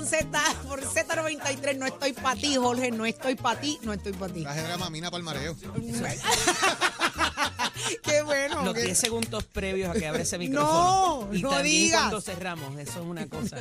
Nación 0.00 0.06
Z 0.32 0.54
por 0.66 0.80
Z93. 0.82 1.76
No 1.78 1.86
estoy 1.86 2.12
para 2.12 2.40
ti, 2.40 2.56
Jorge. 2.56 2.90
No 2.90 3.06
estoy 3.06 3.34
para 3.36 3.60
ti. 3.60 3.78
No 3.82 3.92
estoy 3.92 4.12
para 4.12 4.32
ti. 4.32 4.42
Traje 4.42 4.62
Dramamina 4.62 5.10
para 5.10 5.18
el 5.18 5.24
mareo. 5.24 5.56
Qué 8.02 8.22
bueno. 8.22 8.62
Los 8.64 8.74
qué- 8.74 8.82
10 8.84 8.98
segundos 8.98 9.44
previos 9.44 9.90
a 9.90 9.98
que 9.98 10.06
abra 10.06 10.22
ese 10.22 10.38
micrófono. 10.38 11.26
No, 11.30 11.34
y 11.34 11.42
no 11.42 11.50
también 11.50 11.84
digas. 11.84 12.00
cuando 12.02 12.20
cerramos, 12.20 12.78
eso 12.78 13.00
es 13.00 13.06
una 13.06 13.26
cosa. 13.26 13.56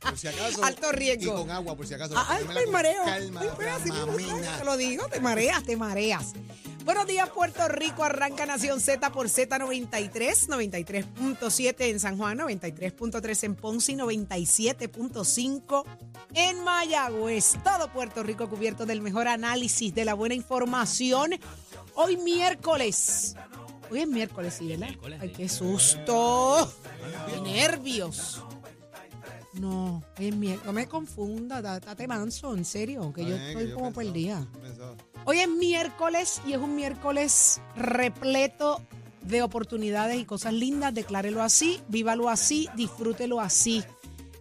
Por 0.00 0.18
si 0.18 0.28
acaso. 0.28 0.64
Alto 0.64 0.92
riesgo. 0.92 1.32
Y 1.34 1.36
con 1.36 1.50
agua, 1.50 1.76
por 1.76 1.86
si 1.86 1.94
acaso. 1.94 2.14
Ah, 2.16 2.26
Ay, 2.28 2.44
me 2.46 2.66
mareo. 2.66 3.04
Calma, 3.04 3.40
Ay, 3.40 3.48
así 3.48 3.90
mismo, 3.90 4.06
Dramamina. 4.06 4.58
Te 4.58 4.64
lo 4.64 4.76
digo, 4.76 5.06
te 5.08 5.20
mareas, 5.20 5.64
te 5.64 5.76
mareas. 5.76 6.32
Buenos 6.84 7.06
días, 7.06 7.30
Puerto 7.30 7.66
Rico. 7.66 8.04
Arranca 8.04 8.44
Nación 8.44 8.78
Z 8.78 9.10
por 9.10 9.28
Z93, 9.28 10.48
93.7 10.48 11.74
en 11.88 11.98
San 11.98 12.18
Juan, 12.18 12.38
93.3 12.38 13.44
en 13.44 13.54
Ponce 13.54 13.92
y 13.92 13.96
97.5 13.96 15.84
en 16.34 16.62
Mayagüez. 16.62 17.56
Todo 17.64 17.90
Puerto 17.90 18.22
Rico 18.22 18.50
cubierto 18.50 18.84
del 18.84 19.00
mejor 19.00 19.28
análisis, 19.28 19.94
de 19.94 20.04
la 20.04 20.12
buena 20.12 20.34
información. 20.34 21.30
Hoy 21.94 22.18
miércoles. 22.18 23.34
Hoy 23.90 24.00
es 24.00 24.08
miércoles, 24.08 24.54
sí, 24.58 24.68
¿verdad? 24.68 24.88
Miércoles, 24.88 25.20
Ay, 25.22 25.30
qué 25.30 25.48
susto. 25.48 26.70
Qué 27.30 27.40
nervios. 27.40 28.42
No, 29.60 30.02
es 30.18 30.34
miércoles. 30.34 30.66
No 30.66 30.72
me 30.72 30.86
confunda, 30.88 31.62
da- 31.62 31.78
date 31.80 32.06
manso, 32.08 32.54
en 32.54 32.64
serio, 32.64 33.12
que 33.12 33.24
yo 33.24 33.36
estoy 33.36 33.72
como 33.72 33.92
perdida. 33.92 34.46
Hoy 35.24 35.38
es 35.38 35.48
miércoles 35.48 36.40
y 36.46 36.52
es 36.52 36.58
un 36.58 36.74
miércoles 36.74 37.60
repleto 37.76 38.82
de 39.22 39.42
oportunidades 39.42 40.18
y 40.18 40.24
cosas 40.24 40.52
lindas. 40.52 40.92
Declárelo 40.92 41.42
así, 41.42 41.80
vívalo 41.88 42.28
así, 42.28 42.68
disfrútelo 42.76 43.40
así. 43.40 43.82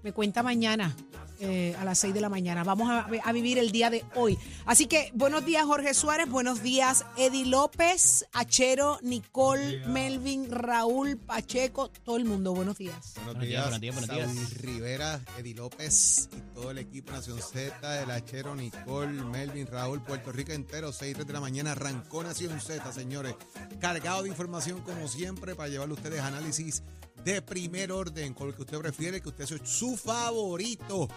Me 0.02 0.12
cuenta 0.14 0.44
mañana 0.44 0.96
eh, 1.40 1.76
a 1.80 1.86
las 1.86 2.00
6 2.00 2.14
de 2.14 2.22
la 2.22 2.30
mañana. 2.30 2.64
Vamos 2.64 2.90
a, 2.90 3.08
a 3.24 3.32
vivir 3.32 3.58
el 3.58 3.72
día 3.72 3.90
de 3.90 4.04
hoy. 4.16 4.38
Así 4.66 4.88
que 4.88 5.12
buenos 5.14 5.46
días, 5.46 5.66
Jorge 5.66 5.94
Suárez. 5.94 6.30
Buenos 6.30 6.64
días, 6.64 7.06
Eddie 7.18 7.46
López, 7.46 8.26
Achero, 8.34 9.00
Nicole, 9.02 9.86
Melvin, 9.88 10.50
Raúl, 10.50 11.18
Pacheco, 11.18 11.90
todo 11.90 12.18
el 12.18 12.26
mundo. 12.26 12.54
Buenos 12.54 12.78
días. 12.78 13.14
Buenos 13.16 13.36
Buenos 13.36 13.48
días, 13.48 13.82
días, 13.82 13.96
buenos 13.96 14.10
días, 14.10 14.28
buenos 14.28 14.50
días. 14.50 14.62
Rivera, 14.62 15.22
Eddie 15.38 15.56
López 15.56 16.30
y 16.32 16.54
todo 16.54 16.72
el 16.72 16.78
equipo 16.78 17.12
Nación 17.12 17.40
Z, 17.42 18.04
el 18.04 18.12
Achero, 18.12 18.56
Nicole, 18.56 19.24
Melvin, 19.24 19.68
Raúl, 19.68 20.02
Puerto 20.02 20.32
Rico 20.32 20.52
entero, 20.52 20.92
6 20.92 21.14
3 21.16 21.28
de 21.28 21.34
la 21.34 21.42
mañana, 21.42 21.72
arrancó 21.72 22.24
Nación 22.24 22.60
Z, 22.60 22.92
señores. 22.94 23.36
Cargado 23.80 24.24
de 24.24 24.30
información 24.30 24.82
como 24.82 25.08
siempre 25.08 25.56
para 25.56 25.70
llevarle 25.70 25.94
a 25.94 25.98
ustedes 25.98 26.22
análisis 26.22 26.84
de 27.24 27.42
primer 27.42 27.92
orden, 27.92 28.34
con 28.34 28.50
el 28.50 28.56
que 28.56 28.62
usted 28.64 28.78
prefiere, 28.80 29.22
que 29.22 29.30
usted 29.30 29.46
sea 29.46 29.58
su 29.64 29.96
favorito. 29.96 31.08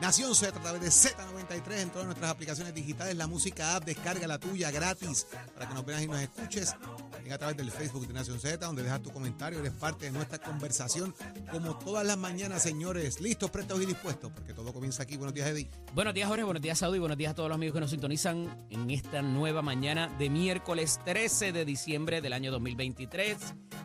Nación 0.00 0.34
Z 0.34 0.56
a 0.56 0.62
través 0.62 0.80
de 0.80 0.88
Z93 0.88 1.78
en 1.80 1.90
todas 1.90 2.06
nuestras 2.06 2.30
aplicaciones 2.30 2.72
digitales, 2.72 3.16
la 3.16 3.26
música 3.26 3.74
app, 3.74 3.84
descarga 3.84 4.28
la 4.28 4.38
tuya 4.38 4.70
gratis 4.70 5.26
para 5.54 5.68
que 5.68 5.74
nos 5.74 5.84
veas 5.84 6.02
y 6.02 6.06
nos 6.06 6.20
escuches. 6.20 6.76
También 7.10 7.32
a 7.32 7.38
través 7.38 7.56
del 7.56 7.70
Facebook 7.72 8.06
de 8.06 8.14
Nación 8.14 8.38
Z, 8.38 8.64
donde 8.64 8.84
dejas 8.84 9.02
tu 9.02 9.10
comentario, 9.10 9.58
eres 9.58 9.72
parte 9.72 10.06
de 10.06 10.12
nuestra 10.12 10.38
conversación, 10.38 11.14
como 11.50 11.76
todas 11.78 12.06
las 12.06 12.16
mañanas, 12.16 12.62
señores. 12.62 13.20
Listos, 13.20 13.50
prestos 13.50 13.82
y 13.82 13.86
dispuestos, 13.86 14.30
porque 14.32 14.54
todo 14.54 14.72
comienza 14.72 15.02
aquí. 15.02 15.16
Buenos 15.16 15.34
días, 15.34 15.48
Eddie. 15.48 15.68
buenos 15.94 16.14
días, 16.14 16.28
Jorge. 16.28 16.44
Buenos 16.44 16.62
días, 16.62 16.78
Saudi. 16.78 17.00
Buenos 17.00 17.18
días 17.18 17.32
a 17.32 17.34
todos 17.34 17.48
los 17.48 17.56
amigos 17.56 17.74
que 17.74 17.80
nos 17.80 17.90
sintonizan 17.90 18.66
en 18.70 18.90
esta 18.90 19.22
nueva 19.22 19.62
mañana 19.62 20.06
de 20.18 20.30
miércoles 20.30 21.00
13 21.04 21.50
de 21.50 21.64
diciembre 21.64 22.20
del 22.20 22.34
año 22.34 22.52
2023. 22.52 23.36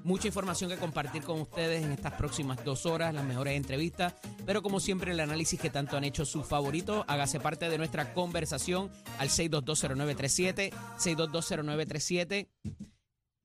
Mucha 0.04 0.28
información 0.28 0.70
que 0.70 0.78
compartir 0.78 1.24
con 1.24 1.42
ustedes 1.42 1.63
en 1.72 1.92
estas 1.92 2.14
próximas 2.14 2.64
dos 2.64 2.86
horas, 2.86 3.14
las 3.14 3.26
mejores 3.26 3.56
entrevistas, 3.56 4.14
pero 4.46 4.62
como 4.62 4.80
siempre 4.80 5.12
el 5.12 5.20
análisis 5.20 5.60
que 5.60 5.70
tanto 5.70 5.98
han 5.98 6.04
hecho 6.04 6.26
sus 6.26 6.46
favoritos. 6.46 7.04
Hágase 7.08 7.40
parte 7.40 7.70
de 7.70 7.78
nuestra 7.78 8.14
conversación 8.14 8.92
al 9.18 9.30
6220937, 9.30 10.72
6220937. 10.98 12.48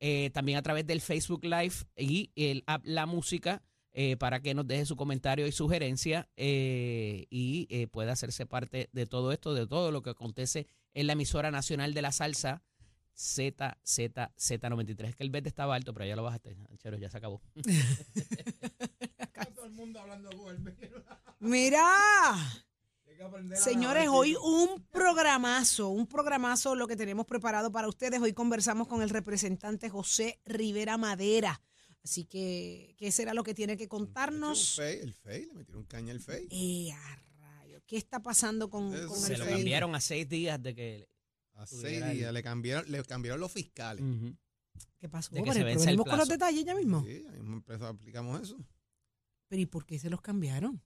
eh, 0.00 0.30
también 0.32 0.58
a 0.58 0.62
través 0.62 0.86
del 0.86 1.00
Facebook 1.00 1.44
Live 1.44 1.74
y 1.96 2.30
el 2.36 2.62
app 2.66 2.82
La 2.84 3.06
Música 3.06 3.62
eh, 4.00 4.16
para 4.16 4.40
que 4.40 4.54
nos 4.54 4.64
deje 4.64 4.86
su 4.86 4.94
comentario 4.94 5.48
y 5.48 5.50
sugerencia 5.50 6.28
eh, 6.36 7.26
y 7.30 7.66
eh, 7.68 7.88
pueda 7.88 8.12
hacerse 8.12 8.46
parte 8.46 8.90
de 8.92 9.06
todo 9.06 9.32
esto, 9.32 9.54
de 9.54 9.66
todo 9.66 9.90
lo 9.90 10.02
que 10.02 10.10
acontece 10.10 10.68
en 10.94 11.08
la 11.08 11.14
emisora 11.14 11.50
nacional 11.50 11.94
de 11.94 12.02
la 12.02 12.12
salsa 12.12 12.62
ZZZ93. 13.18 15.04
Es 15.08 15.16
que 15.16 15.24
el 15.24 15.30
bet 15.30 15.46
estaba 15.46 15.74
alto, 15.74 15.92
pero 15.92 16.06
ya 16.06 16.14
lo 16.16 16.22
bajaste. 16.22 16.56
Chero, 16.78 16.96
ya 16.98 17.10
se 17.10 17.18
acabó. 17.18 17.42
Todo 19.54 19.64
el 19.66 19.72
mundo 19.72 20.00
hablando 20.00 20.30
con 20.30 20.54
el 20.54 20.74
Mira. 21.40 21.84
Señores, 23.56 24.08
hoy 24.08 24.36
un 24.36 24.84
programazo, 24.90 25.88
un 25.88 26.06
programazo 26.06 26.76
lo 26.76 26.86
que 26.86 26.94
tenemos 26.96 27.26
preparado 27.26 27.72
para 27.72 27.88
ustedes. 27.88 28.20
Hoy 28.20 28.32
conversamos 28.32 28.86
con 28.86 29.02
el 29.02 29.10
representante 29.10 29.88
José 29.90 30.38
Rivera 30.44 30.96
Madera. 30.96 31.60
Así 32.04 32.24
que, 32.24 32.94
¿qué 32.96 33.10
será 33.10 33.34
lo 33.34 33.42
que 33.42 33.54
tiene 33.54 33.76
que 33.76 33.88
contarnos? 33.88 34.78
El 34.78 35.12
FEI, 35.12 35.46
le 35.46 35.54
metieron 35.54 35.84
caña 35.84 36.12
al 36.12 36.20
FEI. 36.20 36.46
Eh, 36.50 36.92
a 36.92 37.16
rayo, 37.40 37.80
¿Qué 37.86 37.96
está 37.96 38.22
pasando 38.22 38.70
con, 38.70 38.90
con 39.08 39.18
se 39.18 39.32
el 39.34 39.40
lo 39.40 39.46
FEI? 39.46 39.54
cambiaron 39.56 39.94
a 39.96 40.00
seis 40.00 40.28
días 40.28 40.62
de 40.62 40.74
que... 40.76 41.08
A 41.58 41.66
seis 41.66 42.00
días 42.12 42.32
le 42.32 42.42
cambiaron, 42.42 42.90
le 42.90 43.02
cambiaron 43.04 43.40
los 43.40 43.52
fiscales. 43.52 44.04
¿Qué 44.98 45.08
pasó? 45.08 45.34
De 45.34 45.42
que 45.42 45.52
se 45.52 45.64
vence 45.64 45.90
el 45.90 45.96
con 45.98 46.16
los 46.18 46.28
detalles 46.28 46.64
ya 46.64 46.74
mismo. 46.74 47.02
Sí, 47.04 47.24
ahí 47.30 47.40
mismo 47.40 47.56
empezó- 47.56 47.86
aplicamos 47.86 48.40
eso. 48.40 48.56
Pero 49.48 49.62
¿y 49.62 49.66
por 49.66 49.84
qué 49.86 49.98
se 49.98 50.08
los 50.10 50.20
cambiaron? 50.20 50.82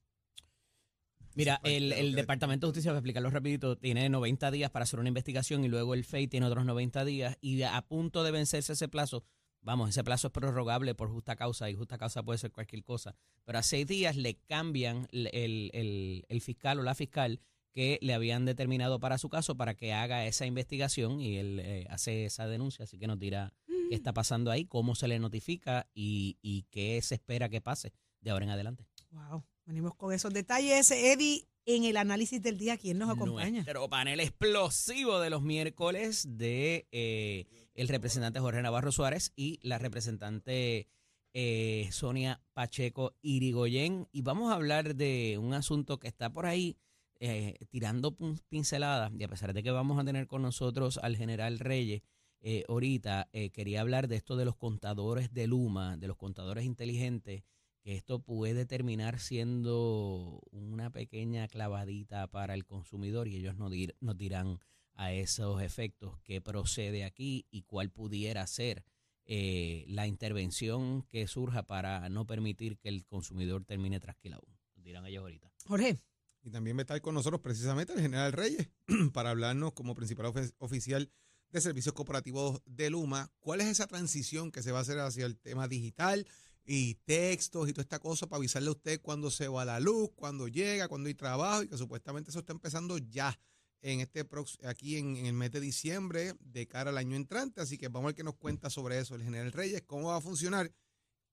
Mira, 1.34 1.56
parte 1.56 1.76
el, 1.76 1.92
el 1.92 2.14
Departamento 2.14 2.66
de 2.66 2.70
Justicia, 2.70 2.90
para 2.90 2.98
explicarlo 2.98 3.30
rapidito, 3.30 3.76
tiene 3.78 4.08
90 4.08 4.50
días 4.50 4.70
para 4.70 4.82
hacer 4.84 5.00
una 5.00 5.08
investigación 5.08 5.64
y 5.64 5.68
luego 5.68 5.94
el 5.94 6.04
FEI 6.04 6.28
tiene 6.28 6.46
otros 6.46 6.64
90 6.66 7.04
días 7.06 7.36
y 7.40 7.62
a 7.62 7.80
punto 7.82 8.22
de 8.22 8.30
vencerse 8.30 8.74
ese 8.74 8.88
plazo, 8.88 9.24
vamos, 9.62 9.88
ese 9.88 10.04
plazo 10.04 10.26
es 10.28 10.32
prorrogable 10.32 10.94
por 10.94 11.08
justa 11.10 11.34
causa 11.34 11.70
y 11.70 11.74
justa 11.74 11.96
causa 11.96 12.22
puede 12.22 12.38
ser 12.38 12.52
cualquier 12.52 12.84
cosa, 12.84 13.14
pero 13.44 13.58
a 13.58 13.62
seis 13.62 13.86
días 13.86 14.16
le 14.16 14.36
cambian 14.46 15.06
el, 15.10 15.28
el- 15.32 15.70
el- 15.72 16.24
el 16.28 16.40
fiscal 16.42 16.78
o 16.80 16.82
la 16.82 16.94
fiscal 16.94 17.40
que 17.72 17.98
le 18.02 18.14
habían 18.14 18.44
determinado 18.44 19.00
para 19.00 19.18
su 19.18 19.28
caso 19.28 19.56
para 19.56 19.74
que 19.74 19.92
haga 19.92 20.26
esa 20.26 20.46
investigación 20.46 21.20
y 21.20 21.36
él 21.36 21.60
eh, 21.60 21.86
hace 21.90 22.26
esa 22.26 22.46
denuncia, 22.46 22.84
así 22.84 22.98
que 22.98 23.06
nos 23.06 23.18
dirá 23.18 23.52
qué 23.66 23.94
está 23.94 24.12
pasando 24.12 24.50
ahí, 24.50 24.64
cómo 24.66 24.94
se 24.94 25.08
le 25.08 25.19
notifica 25.19 25.88
y, 25.94 26.38
y 26.42 26.64
qué 26.70 27.00
se 27.02 27.14
espera 27.14 27.48
que 27.48 27.60
pase 27.60 27.92
de 28.20 28.30
ahora 28.30 28.44
en 28.44 28.50
adelante. 28.50 28.86
Wow, 29.10 29.44
venimos 29.66 29.94
con 29.94 30.12
esos 30.12 30.32
detalles. 30.32 30.90
Eddie, 30.90 31.48
en 31.64 31.84
el 31.84 31.96
análisis 31.96 32.42
del 32.42 32.58
día, 32.58 32.76
¿quién 32.76 32.98
nos 32.98 33.10
acompaña? 33.10 33.62
Nuestro 33.62 33.88
panel 33.88 34.20
explosivo 34.20 35.20
de 35.20 35.30
los 35.30 35.42
miércoles 35.42 36.26
de 36.28 36.88
eh, 36.90 37.46
el 37.75 37.88
representante 37.88 38.40
Jorge 38.40 38.62
Navarro 38.62 38.92
Suárez 38.92 39.32
y 39.36 39.60
la 39.62 39.78
representante 39.78 40.88
eh, 41.34 41.88
Sonia 41.92 42.42
Pacheco 42.52 43.14
Irigoyen. 43.22 44.08
Y 44.12 44.22
vamos 44.22 44.50
a 44.50 44.56
hablar 44.56 44.96
de 44.96 45.38
un 45.38 45.54
asunto 45.54 45.98
que 45.98 46.08
está 46.08 46.32
por 46.32 46.46
ahí 46.46 46.76
eh, 47.24 47.56
tirando 47.70 48.16
pinceladas. 48.48 49.12
Y 49.16 49.22
a 49.22 49.28
pesar 49.28 49.54
de 49.54 49.62
que 49.62 49.70
vamos 49.70 49.96
a 50.00 50.04
tener 50.04 50.26
con 50.26 50.42
nosotros 50.42 50.98
al 50.98 51.16
general 51.16 51.60
Reyes 51.60 52.02
eh, 52.40 52.64
ahorita, 52.69 53.28
eh, 53.32 53.50
quería 53.50 53.80
hablar 53.80 54.08
de 54.08 54.16
esto 54.16 54.36
de 54.36 54.44
los 54.44 54.56
contadores 54.56 55.32
de 55.32 55.46
Luma, 55.46 55.96
de 55.96 56.08
los 56.08 56.16
contadores 56.16 56.64
inteligentes 56.64 57.44
que 57.84 57.94
esto 57.94 58.20
puede 58.20 58.66
terminar 58.66 59.20
siendo 59.20 60.40
una 60.50 60.90
pequeña 60.90 61.46
clavadita 61.46 62.26
para 62.26 62.54
el 62.54 62.64
consumidor 62.64 63.28
y 63.28 63.36
ellos 63.36 63.56
nos, 63.56 63.72
nos 64.00 64.16
dirán 64.16 64.58
a 64.94 65.12
esos 65.12 65.62
efectos 65.62 66.18
qué 66.25 66.40
procede 66.40 67.04
aquí 67.04 67.46
y 67.52 67.62
cuál 67.62 67.90
pudiera 67.90 68.44
ser 68.48 68.84
eh, 69.26 69.84
la 69.86 70.08
intervención 70.08 71.02
que 71.02 71.28
surja 71.28 71.62
para 71.62 72.08
no 72.08 72.26
permitir 72.26 72.78
que 72.78 72.88
el 72.88 73.06
consumidor 73.06 73.64
termine 73.64 74.00
trasquilado. 74.00 74.42
Dirán 74.75 75.06
ellos 75.06 75.22
ahorita. 75.22 75.52
Jorge, 75.66 75.98
Y 76.42 76.50
también 76.50 76.76
va 76.76 76.80
a 76.80 76.82
estar 76.82 77.00
con 77.00 77.14
nosotros 77.14 77.40
precisamente 77.40 77.92
el 77.92 78.00
general 78.00 78.32
Reyes 78.32 78.68
para 79.12 79.30
hablarnos 79.30 79.72
como 79.72 79.94
principal 79.94 80.32
oficial 80.58 81.10
de 81.50 81.60
servicios 81.60 81.94
corporativos 81.94 82.60
de 82.66 82.90
Luma. 82.90 83.30
¿Cuál 83.38 83.60
es 83.60 83.68
esa 83.68 83.86
transición 83.86 84.50
que 84.50 84.62
se 84.62 84.72
va 84.72 84.78
a 84.78 84.82
hacer 84.82 84.98
hacia 84.98 85.26
el 85.26 85.38
tema 85.38 85.68
digital 85.68 86.26
y 86.64 86.94
textos 87.04 87.68
y 87.68 87.72
toda 87.72 87.82
esta 87.82 87.98
cosa 87.98 88.26
para 88.26 88.38
avisarle 88.38 88.68
a 88.68 88.72
usted 88.72 89.00
cuando 89.00 89.30
se 89.30 89.48
va 89.48 89.64
la 89.64 89.80
luz, 89.80 90.10
cuando 90.14 90.48
llega, 90.48 90.88
cuando 90.88 91.08
hay 91.08 91.14
trabajo 91.14 91.62
y 91.62 91.68
que 91.68 91.76
supuestamente 91.76 92.30
eso 92.30 92.40
está 92.40 92.52
empezando 92.52 92.98
ya 92.98 93.38
en 93.82 94.00
este 94.00 94.26
aquí 94.64 94.96
en, 94.96 95.16
en 95.16 95.26
el 95.26 95.32
mes 95.34 95.50
de 95.50 95.60
diciembre 95.60 96.34
de 96.40 96.66
cara 96.66 96.90
al 96.90 96.98
año 96.98 97.16
entrante. 97.16 97.60
Así 97.60 97.78
que 97.78 97.88
vamos 97.88 98.04
a 98.04 98.06
ver 98.08 98.14
qué 98.14 98.24
nos 98.24 98.36
cuenta 98.36 98.70
sobre 98.70 98.98
eso 98.98 99.14
el 99.14 99.22
general 99.22 99.52
Reyes, 99.52 99.82
cómo 99.82 100.08
va 100.08 100.16
a 100.16 100.20
funcionar 100.20 100.72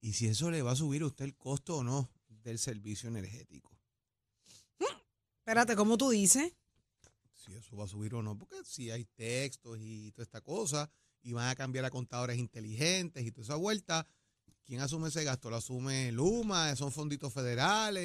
y 0.02 0.14
si 0.14 0.28
eso 0.28 0.50
le 0.50 0.62
va 0.62 0.72
a 0.72 0.76
subir 0.76 1.02
a 1.02 1.08
usted 1.08 1.26
el 1.26 1.36
costo 1.36 1.78
o 1.78 1.84
no 1.84 2.10
del 2.28 2.58
servicio 2.58 3.10
energético. 3.10 3.79
Espérate, 5.50 5.76
¿cómo 5.76 5.98
tú 5.98 6.12
dices? 6.12 6.54
si 7.34 7.56
eso 7.56 7.76
va 7.76 7.86
a 7.86 7.88
subir 7.88 8.14
o 8.14 8.22
no, 8.22 8.38
porque 8.38 8.58
si 8.64 8.92
hay 8.92 9.06
textos 9.06 9.80
y 9.80 10.12
toda 10.12 10.24
esta 10.24 10.42
cosa, 10.42 10.92
y 11.24 11.34
van 11.34 11.48
a 11.50 11.56
cambiar 11.56 11.86
a 11.86 11.90
contadores 11.90 12.38
inteligentes 12.38 13.26
y 13.26 13.32
toda 13.32 13.46
esa 13.46 13.56
vuelta, 13.56 14.06
¿quién 14.64 14.80
asume 14.82 15.08
ese 15.08 15.24
gasto? 15.24 15.50
¿Lo 15.50 15.56
asume 15.56 16.12
Luma? 16.12 16.76
¿Son 16.76 16.92
fonditos 16.92 17.34
federales? 17.34 18.04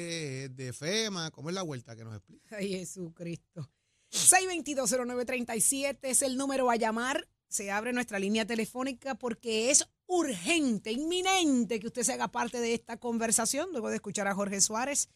¿Es 0.49 0.55
de 0.55 0.73
FEMA? 0.73 1.29
¿Cómo 1.29 1.49
es 1.49 1.55
la 1.55 1.61
vuelta 1.61 1.95
que 1.95 2.03
nos 2.03 2.15
explica? 2.15 2.57
Ay, 2.57 2.69
Jesucristo. 2.69 3.69
6220937 4.09 5.99
es 6.01 6.23
el 6.23 6.37
número 6.37 6.71
a 6.71 6.77
llamar. 6.77 7.27
Se 7.47 7.69
abre 7.69 7.93
nuestra 7.93 8.17
línea 8.17 8.47
telefónica 8.47 9.13
porque 9.13 9.69
es 9.69 9.87
urgente, 10.07 10.91
inminente 10.91 11.79
que 11.79 11.87
usted 11.87 12.01
se 12.01 12.13
haga 12.13 12.31
parte 12.31 12.59
de 12.59 12.73
esta 12.73 12.97
conversación 12.97 13.69
luego 13.71 13.89
de 13.89 13.95
escuchar 13.97 14.27
a 14.27 14.33
Jorge 14.33 14.61
Suárez 14.61 15.09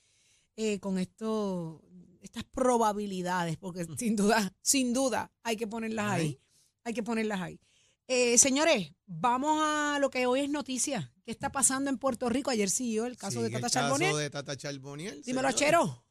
eh, 0.62 0.82
con 0.82 1.00
esto, 1.00 1.82
estas 2.22 2.44
probabilidades, 2.44 3.58
porque 3.58 3.86
sin 3.98 4.16
duda, 4.16 4.54
sin 4.62 4.94
duda 4.94 5.32
hay 5.44 5.56
que 5.56 5.68
ponerlas 5.68 6.12
ahí. 6.12 6.40
Hay 6.84 6.94
que 6.94 7.04
ponerlas 7.04 7.42
ahí. 7.42 7.60
Eh, 8.08 8.38
señores, 8.38 8.94
vamos 9.06 9.60
a 9.62 10.00
lo 10.00 10.10
que 10.10 10.26
hoy 10.26 10.42
es 10.42 10.50
noticia. 10.50 11.14
¿Qué 11.24 11.32
está 11.32 11.52
pasando 11.52 11.92
en 11.92 11.98
Puerto 11.98 12.28
Rico? 12.28 12.50
Ayer 12.50 12.70
siguió 12.70 13.06
el 13.06 13.18
caso 13.18 13.42
de 13.42 13.50
Sigue 13.50 13.60
Tata 13.60 13.80
el 13.86 13.92
caso 13.92 14.18
de 14.18 14.30
Tata 14.32 14.58
Charbonnier. 14.58 15.22
Dímelo, 15.24 15.24
señor. 15.24 15.46
Achero. 15.46 16.06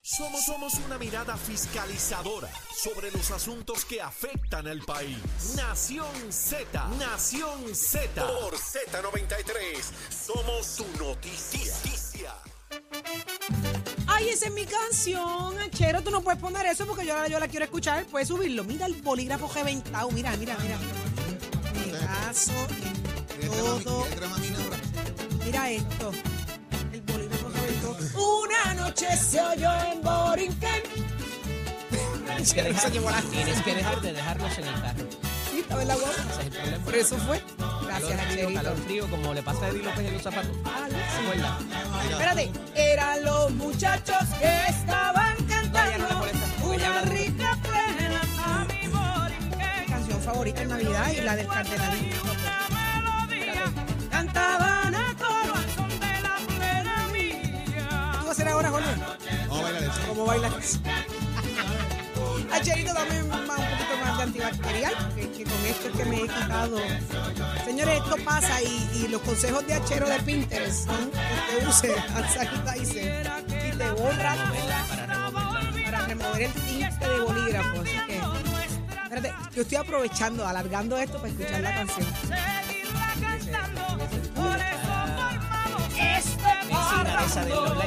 Somos, 0.00 0.44
somos 0.44 0.74
una 0.86 0.98
mirada 0.98 1.36
fiscalizadora 1.36 2.50
sobre 2.74 3.10
los 3.10 3.30
asuntos 3.30 3.86
que 3.86 4.02
afectan 4.02 4.66
al 4.66 4.80
país. 4.80 5.18
Nación 5.56 6.30
Z, 6.30 6.88
Nación 6.98 7.74
Z. 7.74 8.26
Por 8.26 8.54
Z93, 8.54 9.82
somos 10.10 10.66
su 10.66 10.86
noticia. 10.98 12.34
Ay, 14.24 14.30
esa 14.30 14.46
es 14.46 14.52
mi 14.52 14.64
canción, 14.64 15.58
Achero. 15.60 16.02
Tú 16.02 16.10
no 16.10 16.22
puedes 16.22 16.40
poner 16.40 16.64
eso 16.66 16.86
porque 16.86 17.04
yo, 17.06 17.14
la- 17.14 17.28
yo 17.28 17.38
la 17.38 17.46
quiero 17.48 17.64
escuchar. 17.66 18.06
Puedes 18.06 18.28
subirlo. 18.28 18.64
Mira 18.64 18.86
el 18.86 18.94
bolígrafo 19.02 19.50
reventado. 19.54 20.10
Mira, 20.12 20.34
mira, 20.38 20.56
mira. 20.62 20.78
Mi 21.74 21.92
caso 21.92 22.52
en 22.52 23.38
¿Quieres 23.38 23.50
trama- 23.50 23.84
todo. 23.84 24.06
Mira 25.44 25.70
esto. 25.70 26.12
El 26.92 27.00
bolígrafo 27.02 27.48
reventó. 27.50 27.96
Una 28.42 28.74
noche 28.74 29.14
se 29.16 29.40
oyó 29.42 29.70
en 29.92 30.02
Borinquen. 30.02 30.82
Tienes 32.26 32.52
que, 32.54 32.62
dejar, 32.62 32.90
tienes 33.30 33.62
que 33.62 33.74
dejar 33.74 34.00
de 34.00 34.12
dejarlos 34.12 34.58
en 34.58 34.64
el 34.68 34.74
carro. 34.80 35.04
Sí, 35.54 35.60
estaba 35.60 35.82
en 35.82 35.88
la 35.88 35.94
guagua. 35.94 36.10
Ese 36.12 36.30
es 36.40 36.46
el 36.46 36.50
problema. 36.52 36.84
Por 36.84 36.94
eso 36.96 37.16
fue. 37.18 37.42
Gracias, 37.86 38.10
calor 38.10 38.24
frío, 38.26 38.44
Acherito. 38.48 38.62
calor 38.62 38.76
frío, 38.84 39.10
como 39.10 39.34
le 39.34 39.42
pasa 39.42 39.64
a 39.64 39.68
Eddie 39.68 39.82
López 39.84 40.06
en 40.06 40.12
los 40.14 40.22
zapatos. 40.22 40.50
¿Se 40.56 41.20
acuerda? 41.22 41.58
Espérate, 42.10 42.52
eran 42.74 43.24
los 43.24 43.50
muchachos 43.52 44.16
que 44.40 44.62
estaban 44.68 45.34
No, 45.38 45.46
ya 45.48 45.62
no 45.62 45.72
cantando 45.72 46.18
molesta, 46.18 46.46
una 46.64 46.86
habla- 46.98 47.02
rica 47.12 47.58
plena 47.62 48.20
a 48.38 48.64
mi 48.64 48.88
Borinquen. 48.88 49.86
Canción 49.88 50.20
favorita 50.22 50.62
en 50.62 50.68
Navidad 50.68 51.12
y 51.12 51.20
la 51.20 51.36
del 51.36 51.46
cardenalito. 51.46 52.16
Cantaban 54.10 54.94
a 54.94 55.14
coro 55.18 55.54
al 55.54 55.70
son 55.74 55.88
de 56.00 56.20
la 56.22 56.36
plena 56.56 57.06
mía. 57.12 58.10
¿Tú 58.12 58.18
vas 58.18 58.26
a 58.26 58.30
hacer 58.32 58.48
ahora, 58.48 58.70
Jorge? 58.70 58.90
Vamos 59.48 59.58
a 59.58 59.62
bailar 59.62 59.82
eso. 59.84 59.92
¿Cómo 60.08 60.24
bailas? 60.26 60.80
Dame 62.94 63.22
un 63.22 63.28
antibacterial, 64.24 65.14
que, 65.14 65.30
que 65.30 65.44
con 65.44 65.66
esto 65.66 65.88
es 65.88 65.96
que 65.96 66.04
me 66.04 66.16
he 66.16 66.28
quitado. 66.28 66.78
Señores, 67.64 68.00
esto 68.02 68.16
pasa 68.24 68.62
y, 68.62 68.90
y 69.04 69.08
los 69.08 69.20
consejos 69.22 69.66
de 69.66 69.74
Achero 69.74 70.08
de 70.08 70.18
Pinterest 70.20 70.86
son 70.86 71.10
que 71.10 71.66
usted 71.66 71.90
use 71.90 72.00
hand 72.14 72.28
sanitizer 72.34 73.26
y 73.48 73.76
te 73.76 73.90
borra 73.92 74.34
Para 75.84 76.06
remover. 76.06 76.42
el 76.42 76.52
tinte 76.52 77.08
de 77.08 77.20
bolígrafo. 77.20 77.80
Así 77.80 77.98
que, 78.06 78.20
espérate, 79.04 79.34
yo 79.54 79.62
estoy 79.62 79.78
aprovechando, 79.78 80.46
alargando 80.46 80.98
esto 80.98 81.16
para 81.18 81.28
escuchar 81.28 81.60
la 81.60 81.74
canción. 81.74 82.06
Vecina 86.68 87.24
esa 87.24 87.44
de 87.44 87.50
los 87.50 87.83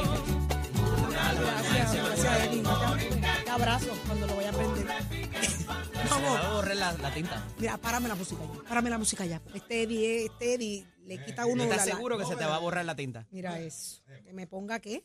la, 6.92 6.98
la 7.08 7.14
tinta. 7.14 7.46
Mira, 7.58 7.76
párame 7.78 8.08
la 8.08 8.14
música 8.14 8.40
ya. 8.44 8.62
Párame 8.68 8.90
la 8.90 8.98
música 8.98 9.26
ya. 9.26 9.40
Este 9.54 9.82
Eddie, 9.82 10.26
este 10.26 10.54
Eddie 10.54 10.86
le 11.04 11.24
quita 11.24 11.42
a 11.42 11.46
uno 11.46 11.64
¿Estás 11.64 11.86
la- 11.86 11.94
seguro 11.94 12.18
que 12.18 12.24
se 12.24 12.36
te 12.36 12.44
va 12.44 12.56
a 12.56 12.58
borrar 12.58 12.84
la 12.84 12.96
tinta? 12.96 13.26
Mira 13.30 13.58
eso. 13.60 14.02
Que 14.24 14.32
me 14.32 14.46
ponga 14.46 14.80
qué. 14.80 15.04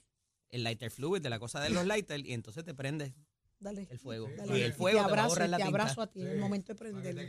El 0.50 0.63
lighter 0.63 0.91
fluid 0.91 1.21
de 1.21 1.30
la 1.30 1.39
cosa 1.39 1.59
de 1.59 1.69
los 1.71 1.85
lighters 1.85 2.24
y 2.24 2.33
entonces 2.33 2.63
te 2.63 2.74
prende 2.75 3.15
Dale. 3.59 3.88
el 3.89 3.97
fuego. 3.97 4.30
Dale. 4.38 4.57
Y 4.57 4.62
el 4.62 4.69
Y 4.69 4.74
fuego 4.74 5.00
te 5.00 5.03
te, 5.06 5.06
va 5.06 5.06
a 5.06 5.09
abrazo, 5.09 5.30
borrar 5.30 5.47
y 5.47 5.51
la 5.51 5.57
te 5.57 5.63
tinta. 5.63 5.81
abrazo 5.81 6.01
a 6.01 6.07
ti 6.07 6.21
en 6.21 6.27
el 6.27 6.38
momento 6.39 6.74
de 6.74 6.75
prenderlo. 6.80 7.21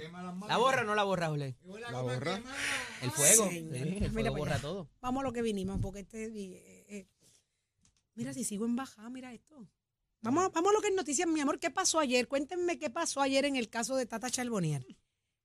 ¿La 0.46 0.56
borra 0.58 0.82
o 0.82 0.84
no 0.84 0.94
la 0.94 1.04
borra, 1.04 1.28
José? 1.28 1.56
La 1.90 2.00
borra. 2.02 2.40
El 3.02 3.10
fuego. 3.12 3.48
Señor. 3.48 3.72
Sí, 3.74 3.78
el 3.78 3.90
Mira 3.90 4.10
fuego 4.10 4.28
para 4.28 4.30
borra 4.38 4.52
allá. 4.54 4.62
todo. 4.62 4.90
Vamos 5.00 5.20
a 5.22 5.24
lo 5.24 5.32
que 5.32 5.40
vinimos, 5.42 5.78
porque 5.80 6.00
este. 6.00 6.24
eh, 6.26 6.84
eh, 6.88 7.06
mira, 8.14 8.34
si 8.34 8.44
sigo 8.44 8.66
en 8.66 8.76
bajada, 8.76 9.08
mira 9.08 9.32
esto. 9.32 9.66
Vamos, 10.25 10.50
vamos 10.55 10.71
a 10.71 10.73
lo 10.73 10.81
que 10.81 10.88
es 10.88 10.94
noticias, 10.94 11.29
mi 11.29 11.41
amor. 11.41 11.61
¿Qué 11.61 11.71
pasó 11.71 12.00
ayer? 12.00 12.26
Cuéntenme 12.29 12.79
qué 12.79 12.88
pasó 12.88 13.21
ayer 13.21 13.44
en 13.44 13.56
el 13.56 13.69
caso 13.69 13.94
de 13.94 14.06
Tata 14.06 14.31
Charbonnier. 14.31 14.87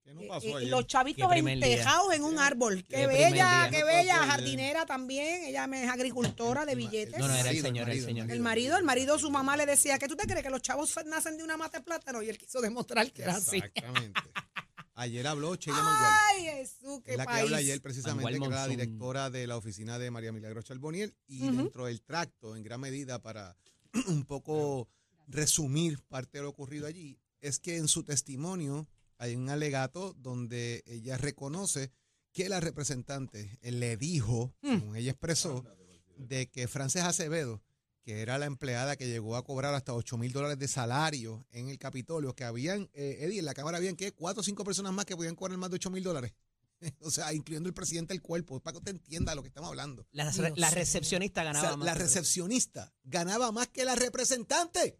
¿Qué 0.05 0.13
no 0.13 0.21
Eh, 0.21 0.27
pasó 0.29 0.47
eh, 0.47 0.55
ayer? 0.55 0.69
los 0.69 0.87
chavitos 0.87 1.29
entejados 1.35 2.13
en 2.13 2.23
un 2.23 2.39
árbol. 2.39 2.85
Qué, 2.87 3.05
bella, 3.05 3.67
qué 3.69 3.77
¿Qué 3.79 3.83
bella, 3.83 4.15
jardinera 4.25 4.85
también. 4.85 5.43
Ella 5.43 5.65
es 5.73 5.89
agricultora 5.89 6.65
de 6.65 6.75
billetes. 6.75 7.19
No, 7.19 7.27
no, 7.27 7.33
era 7.33 7.41
el 7.41 7.45
marido, 7.47 7.65
señor, 7.67 7.89
el 7.89 8.03
señor. 8.05 8.31
El 8.31 8.39
marido, 8.39 8.77
el 8.77 8.85
marido, 8.85 9.19
su 9.19 9.29
mamá 9.29 9.57
le 9.57 9.65
decía, 9.65 9.99
¿qué 9.99 10.07
tú 10.07 10.15
te 10.15 10.25
crees? 10.25 10.43
Que 10.43 10.49
los 10.49 10.61
chavos 10.61 10.97
nacen 11.05 11.35
de 11.35 11.43
una 11.43 11.57
mata 11.57 11.79
de 11.79 11.83
plátano 11.83 12.21
y 12.21 12.29
él 12.29 12.37
quiso 12.37 12.61
demostrar 12.61 13.11
que 13.11 13.23
era 13.23 13.35
así. 13.35 13.57
Exactamente. 13.57 14.21
Ayer 14.95 15.27
habló 15.27 15.55
Sheila 15.55 15.81
Mangual. 15.81 16.13
Ay, 16.29 16.43
Jesús, 16.43 17.01
qué 17.03 17.11
Es 17.11 17.17
la 17.17 17.25
que 17.25 17.33
habla 17.33 17.57
ayer 17.57 17.81
precisamente, 17.81 18.31
que 18.39 18.45
era 18.45 18.55
la 18.55 18.67
directora 18.67 19.29
de 19.29 19.45
la 19.45 19.57
oficina 19.57 19.99
de 19.99 20.09
María 20.09 20.31
Milagro 20.31 20.61
Charboniel 20.61 21.13
y 21.27 21.43
Ujú. 21.47 21.57
dentro 21.57 21.85
del 21.85 22.01
tracto, 22.01 22.55
en 22.55 22.63
gran 22.63 22.79
medida, 22.79 23.21
para 23.21 23.57
un 24.07 24.25
poco 24.25 24.87
resumir 25.27 26.01
parte 26.07 26.37
de 26.37 26.43
lo 26.43 26.49
ocurrido 26.49 26.87
allí, 26.87 27.19
es 27.41 27.59
que 27.59 27.77
en 27.77 27.87
su 27.87 28.03
testimonio 28.03 28.87
hay 29.17 29.35
un 29.35 29.49
alegato 29.49 30.13
donde 30.13 30.83
ella 30.85 31.17
reconoce 31.17 31.91
que 32.31 32.49
la 32.49 32.59
representante 32.59 33.57
eh, 33.61 33.71
le 33.71 33.97
dijo, 33.97 34.53
como 34.61 34.95
ella 34.95 35.11
expresó, 35.11 35.65
de 36.17 36.49
que 36.49 36.67
Frances 36.67 37.03
Acevedo, 37.03 37.61
que 38.03 38.21
era 38.21 38.37
la 38.37 38.45
empleada 38.45 38.95
que 38.95 39.07
llegó 39.07 39.35
a 39.35 39.43
cobrar 39.43 39.73
hasta 39.73 39.93
8 39.93 40.17
mil 40.17 40.31
dólares 40.31 40.57
de 40.57 40.67
salario 40.67 41.45
en 41.51 41.69
el 41.69 41.77
Capitolio, 41.77 42.35
que 42.35 42.43
habían, 42.43 42.89
eh, 42.93 43.17
Eddie, 43.21 43.39
en 43.39 43.45
la 43.45 43.53
Cámara 43.53 43.77
habían 43.77 43.95
que 43.95 44.11
cuatro 44.11 44.41
o 44.41 44.43
cinco 44.43 44.63
personas 44.63 44.93
más 44.93 45.05
que 45.05 45.15
podían 45.15 45.35
cobrar 45.35 45.57
más 45.57 45.69
de 45.69 45.75
8 45.75 45.89
mil 45.89 46.03
dólares. 46.03 46.33
o 47.01 47.11
sea, 47.11 47.33
incluyendo 47.33 47.67
el 47.69 47.73
presidente 47.75 48.13
del 48.13 48.21
cuerpo, 48.21 48.59
para 48.61 48.73
que 48.73 48.77
usted 48.79 48.91
entienda 48.91 49.35
lo 49.35 49.41
que 49.41 49.47
estamos 49.49 49.69
hablando. 49.69 50.07
La, 50.11 50.29
recepcionista 50.71 51.41
O 51.41 51.45
ganaba 51.45 51.67
sea, 51.67 51.77
más. 51.77 51.85
la 51.85 51.93
que- 51.93 51.99
recepcionista 51.99 52.93
ganaba 53.03 53.51
más 53.51 53.67
que 53.67 53.85
la 53.85 53.95
representante. 53.95 54.99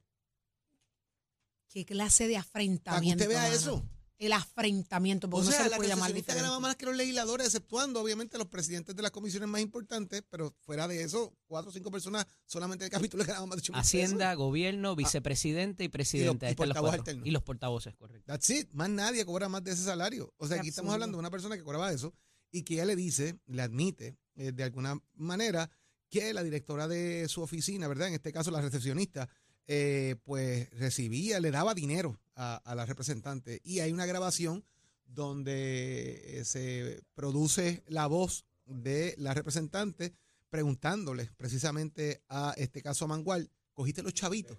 Qué 1.69 1.85
clase 1.85 2.27
de 2.27 2.33
Para 2.33 2.43
que 2.43 2.49
afrentamiento. 2.49 3.23
usted 3.23 3.29
vea 3.29 3.43
mano. 3.43 3.55
eso. 3.55 3.89
El 4.19 4.33
afrentamiento, 4.33 5.27
O 5.27 5.29
porque 5.29 5.45
no 5.45 5.51
sea, 5.51 5.59
se 5.59 5.63
le 5.65 5.69
la 5.71 5.77
puede 5.77 5.89
llamar 5.89 6.13
diferente. 6.13 6.41
ganaba 6.41 6.59
más 6.59 6.75
que 6.75 6.85
los 6.85 6.95
legisladores, 6.95 7.47
exceptuando 7.47 8.01
obviamente 8.01 8.37
los 8.37 8.47
presidentes 8.47 8.93
de 8.95 9.01
las 9.01 9.11
comisiones 9.11 9.47
más 9.47 9.61
importantes, 9.61 10.23
pero 10.29 10.53
fuera 10.59 10.87
de 10.89 11.01
eso, 11.03 11.33
cuatro 11.47 11.69
o 11.69 11.73
cinco 11.73 11.89
personas 11.89 12.27
solamente 12.45 12.83
del 12.83 12.91
capítulo 12.91 13.23
ganaban 13.27 13.47
más 13.47 13.55
de 13.57 13.61
8 13.61 13.71
mil 13.73 13.79
Hacienda, 13.81 14.33
gobierno, 14.33 14.95
vicepresidente 14.97 15.85
y 15.85 15.89
presidente. 15.89 16.49
Están 16.49 16.67
los 16.67 16.75
portavoz 16.75 16.89
cuatro. 16.89 17.01
alternos. 17.01 17.27
Y 17.27 17.31
los 17.31 17.43
portavoces, 17.43 17.95
correcto. 17.95 18.25
That's 18.27 18.49
it. 18.49 18.69
Más 18.73 18.89
nadie 18.89 19.23
cobra 19.25 19.47
más 19.47 19.63
de 19.63 19.71
ese 19.71 19.83
salario. 19.85 20.33
O 20.37 20.47
sea, 20.47 20.57
Qué 20.57 20.59
aquí 20.61 20.69
estamos 20.69 20.93
hablando 20.93 21.15
de 21.15 21.19
una 21.21 21.31
persona 21.31 21.55
que 21.55 21.63
cobraba 21.63 21.91
eso 21.91 22.13
y 22.51 22.63
que 22.63 22.73
ella 22.75 22.85
le 22.85 22.97
dice, 22.97 23.39
le 23.45 23.61
admite 23.61 24.17
eh, 24.35 24.51
de 24.51 24.63
alguna 24.63 24.99
manera 25.13 25.69
que 26.09 26.33
la 26.33 26.43
directora 26.43 26.89
de 26.89 27.27
su 27.29 27.41
oficina, 27.41 27.87
¿verdad? 27.87 28.09
En 28.09 28.15
este 28.15 28.33
caso, 28.33 28.51
la 28.51 28.59
recepcionista, 28.59 29.29
eh, 29.67 30.15
pues 30.23 30.69
recibía, 30.71 31.39
le 31.39 31.51
daba 31.51 31.73
dinero 31.75 32.19
a, 32.39 32.55
a 32.55 32.73
la 32.75 32.85
representante. 32.85 33.59
Y 33.63 33.79
hay 33.81 33.91
una 33.91 34.05
grabación 34.05 34.63
donde 35.05 36.39
eh, 36.39 36.45
se 36.45 37.01
produce 37.13 37.83
la 37.87 38.07
voz 38.07 38.45
de 38.65 39.15
la 39.17 39.33
representante 39.33 40.13
preguntándole 40.49 41.29
precisamente 41.37 42.23
a 42.29 42.53
este 42.57 42.81
caso 42.81 43.05
a 43.05 43.07
Mangual, 43.09 43.51
cogiste 43.73 44.01
los 44.01 44.13
chavitos, 44.13 44.57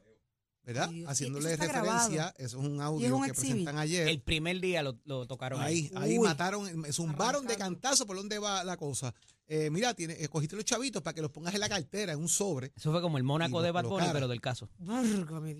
¿verdad? 0.62 0.88
Dios, 0.90 1.08
Haciéndole 1.08 1.52
eso 1.54 1.62
referencia, 1.62 2.34
eso 2.36 2.58
es 2.60 2.64
un 2.66 2.80
audio 2.80 3.16
un 3.16 3.24
que 3.24 3.30
exhibit. 3.30 3.50
presentan 3.52 3.78
ayer. 3.78 4.08
El 4.08 4.20
primer 4.20 4.60
día 4.60 4.82
lo, 4.82 4.98
lo 5.04 5.26
tocaron 5.26 5.60
ahí. 5.60 5.90
Ahí, 5.96 6.12
ahí 6.12 6.18
mataron, 6.18 6.78
me 6.78 6.92
zumbaron 6.92 7.46
de 7.46 7.56
cantazo 7.56 8.06
por 8.06 8.16
dónde 8.16 8.38
va 8.38 8.62
la 8.62 8.76
cosa. 8.76 9.14
Eh, 9.52 9.68
mira, 9.68 9.94
tiene, 9.94 10.14
eh, 10.22 10.28
cogiste 10.28 10.54
los 10.54 10.64
chavitos 10.64 11.02
para 11.02 11.12
que 11.12 11.22
los 11.22 11.32
pongas 11.32 11.52
en 11.54 11.58
la 11.60 11.68
cartera, 11.68 12.12
en 12.12 12.20
un 12.20 12.28
sobre. 12.28 12.72
Eso 12.76 12.92
fue 12.92 13.00
como 13.00 13.18
el 13.18 13.24
Mónaco 13.24 13.60
de 13.60 13.72
Bad 13.72 13.84
Bunny, 13.84 14.06
pero 14.12 14.28
del 14.28 14.40
caso. 14.40 14.70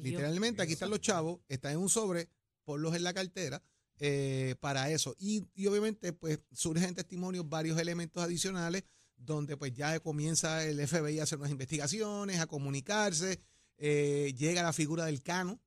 Literalmente, 0.00 0.62
aquí 0.62 0.74
están 0.74 0.90
los 0.90 1.00
chavos, 1.00 1.40
están 1.48 1.72
en 1.72 1.78
un 1.78 1.88
sobre, 1.88 2.28
ponlos 2.64 2.94
en 2.94 3.02
la 3.02 3.12
cartera 3.12 3.60
eh, 3.98 4.54
para 4.60 4.90
eso. 4.90 5.16
Y, 5.18 5.44
y 5.54 5.66
obviamente, 5.66 6.12
pues 6.12 6.38
surgen 6.52 6.94
testimonios 6.94 7.48
varios 7.48 7.80
elementos 7.80 8.22
adicionales 8.22 8.84
donde 9.16 9.56
pues 9.56 9.72
ya 9.74 9.98
comienza 9.98 10.64
el 10.64 10.86
FBI 10.86 11.18
a 11.18 11.24
hacer 11.24 11.38
unas 11.38 11.50
investigaciones, 11.50 12.38
a 12.38 12.46
comunicarse. 12.46 13.40
eh, 13.76 14.32
llega 14.36 14.62
la 14.62 14.72
figura 14.72 15.04
del 15.04 15.20
Cano, 15.20 15.60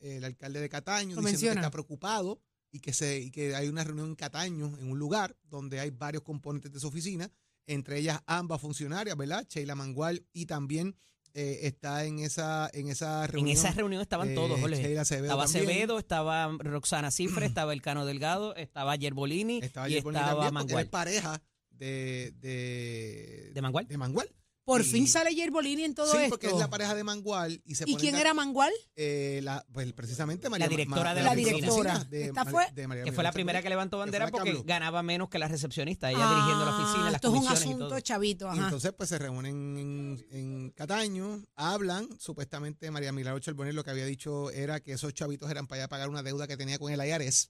el 0.00 0.22
alcalde 0.24 0.60
de 0.60 0.68
Cataño, 0.68 1.16
diciendo 1.16 1.22
menciona. 1.22 1.54
que 1.54 1.60
está 1.60 1.70
preocupado 1.70 2.42
y 2.72 2.80
que, 2.80 2.92
se, 2.92 3.20
y 3.20 3.30
que 3.30 3.54
hay 3.54 3.68
una 3.68 3.84
reunión 3.84 4.08
en 4.10 4.16
Cataño, 4.16 4.66
en 4.78 4.90
un 4.90 4.98
lugar 4.98 5.34
donde 5.44 5.80
hay 5.80 5.90
varios 5.90 6.22
componentes 6.22 6.72
de 6.72 6.78
su 6.78 6.88
oficina, 6.88 7.30
entre 7.72 7.98
ellas 7.98 8.20
ambas 8.26 8.60
funcionarias, 8.60 9.16
¿verdad? 9.16 9.46
Sheila 9.48 9.74
Mangual 9.74 10.24
y 10.32 10.46
también 10.46 10.96
eh, 11.32 11.60
está 11.62 12.04
en 12.04 12.18
esa, 12.18 12.68
en 12.72 12.88
esa 12.88 13.24
En 13.26 13.30
reunión. 13.32 13.56
esa 13.56 13.70
reunión 13.70 14.02
estaban 14.02 14.30
eh, 14.30 14.34
todos, 14.34 14.58
Jorge. 14.60 14.98
Acevedo 14.98 15.24
Estaba. 15.26 15.44
Acevedo, 15.44 15.98
estaba 15.98 16.56
Roxana 16.58 17.10
Cifre, 17.10 17.46
estaba 17.46 17.72
Elcano 17.72 18.04
Delgado, 18.04 18.54
estaba 18.56 18.96
Yerbolini 18.96 19.60
Estaba 19.62 19.88
y 19.88 19.92
Yerbolini 19.92 20.20
estaba 20.20 20.42
también, 20.44 20.54
Mangual. 20.54 20.88
pareja 20.88 21.40
de, 21.70 22.32
de, 22.40 23.50
¿De 23.54 23.62
Mangual? 23.62 23.86
De 23.86 23.96
Mangual. 23.96 24.28
Por 24.64 24.82
Y- 24.82 24.84
fin 24.84 25.08
sale 25.08 25.34
Yerbolini 25.34 25.84
en 25.84 25.94
todo 25.94 26.12
sí, 26.12 26.18
esto. 26.18 26.28
porque 26.30 26.46
es 26.46 26.52
la 26.54 26.68
pareja 26.68 26.94
de 26.94 27.02
Mangual. 27.02 27.60
¿Y, 27.64 27.74
se 27.74 27.84
¿Y 27.84 27.92
ponen 27.94 27.98
quién 28.00 28.14
era 28.14 28.34
Mangual? 28.34 28.70
eh, 28.94 29.40
la, 29.42 29.66
pues 29.72 29.92
precisamente 29.94 30.48
María 30.50 30.68
directora 30.68 31.14
de 31.14 31.22
la 31.22 31.32
oficina 31.32 31.56
directora. 31.56 32.04
de 32.04 32.24
Esta 32.26 32.44
fue- 32.44 32.70
de 32.72 32.86
María 32.86 33.04
Que 33.04 33.12
fue 33.12 33.24
la 33.24 33.32
primera 33.32 33.62
que 33.62 33.68
levantó 33.70 33.98
bandera 33.98 34.26
la 34.26 34.30
porque 34.30 34.62
ganaba 34.64 35.02
menos 35.02 35.28
que 35.28 35.38
la 35.38 35.48
recepcionista, 35.48 36.10
ella 36.10 36.28
dirigiendo 36.28 36.64
la 36.66 36.76
oficina, 36.76 37.04
las 37.06 37.14
Ah, 37.14 37.16
esto 37.16 37.28
es 37.28 37.32
un 37.34 37.38
comisiones 37.40 37.62
y 37.64 37.68
asunto 37.68 37.88
todo. 37.88 38.00
chavito, 38.00 38.44
Y 38.46 38.48
ajá. 38.50 38.64
entonces 38.64 38.92
pues 38.96 39.08
se 39.08 39.18
reúnen 39.18 39.76
en, 39.78 40.26
en 40.30 40.70
Cataño, 40.70 41.42
hablan, 41.56 42.08
supuestamente 42.20 42.90
María 42.90 43.12
Milagros 43.12 43.40
Charbonnier 43.42 43.74
lo 43.74 43.82
que 43.82 43.90
había 43.90 44.04
dicho 44.06 44.50
era 44.50 44.78
que 44.80 44.92
esos 44.92 45.12
chavitos 45.14 45.50
eran 45.50 45.66
para 45.66 45.82
allá 45.82 45.88
pagar 45.88 46.08
una 46.10 46.22
deuda 46.22 46.46
que 46.46 46.56
tenía 46.56 46.78
con 46.78 46.92
el 46.92 47.00
IRS, 47.04 47.48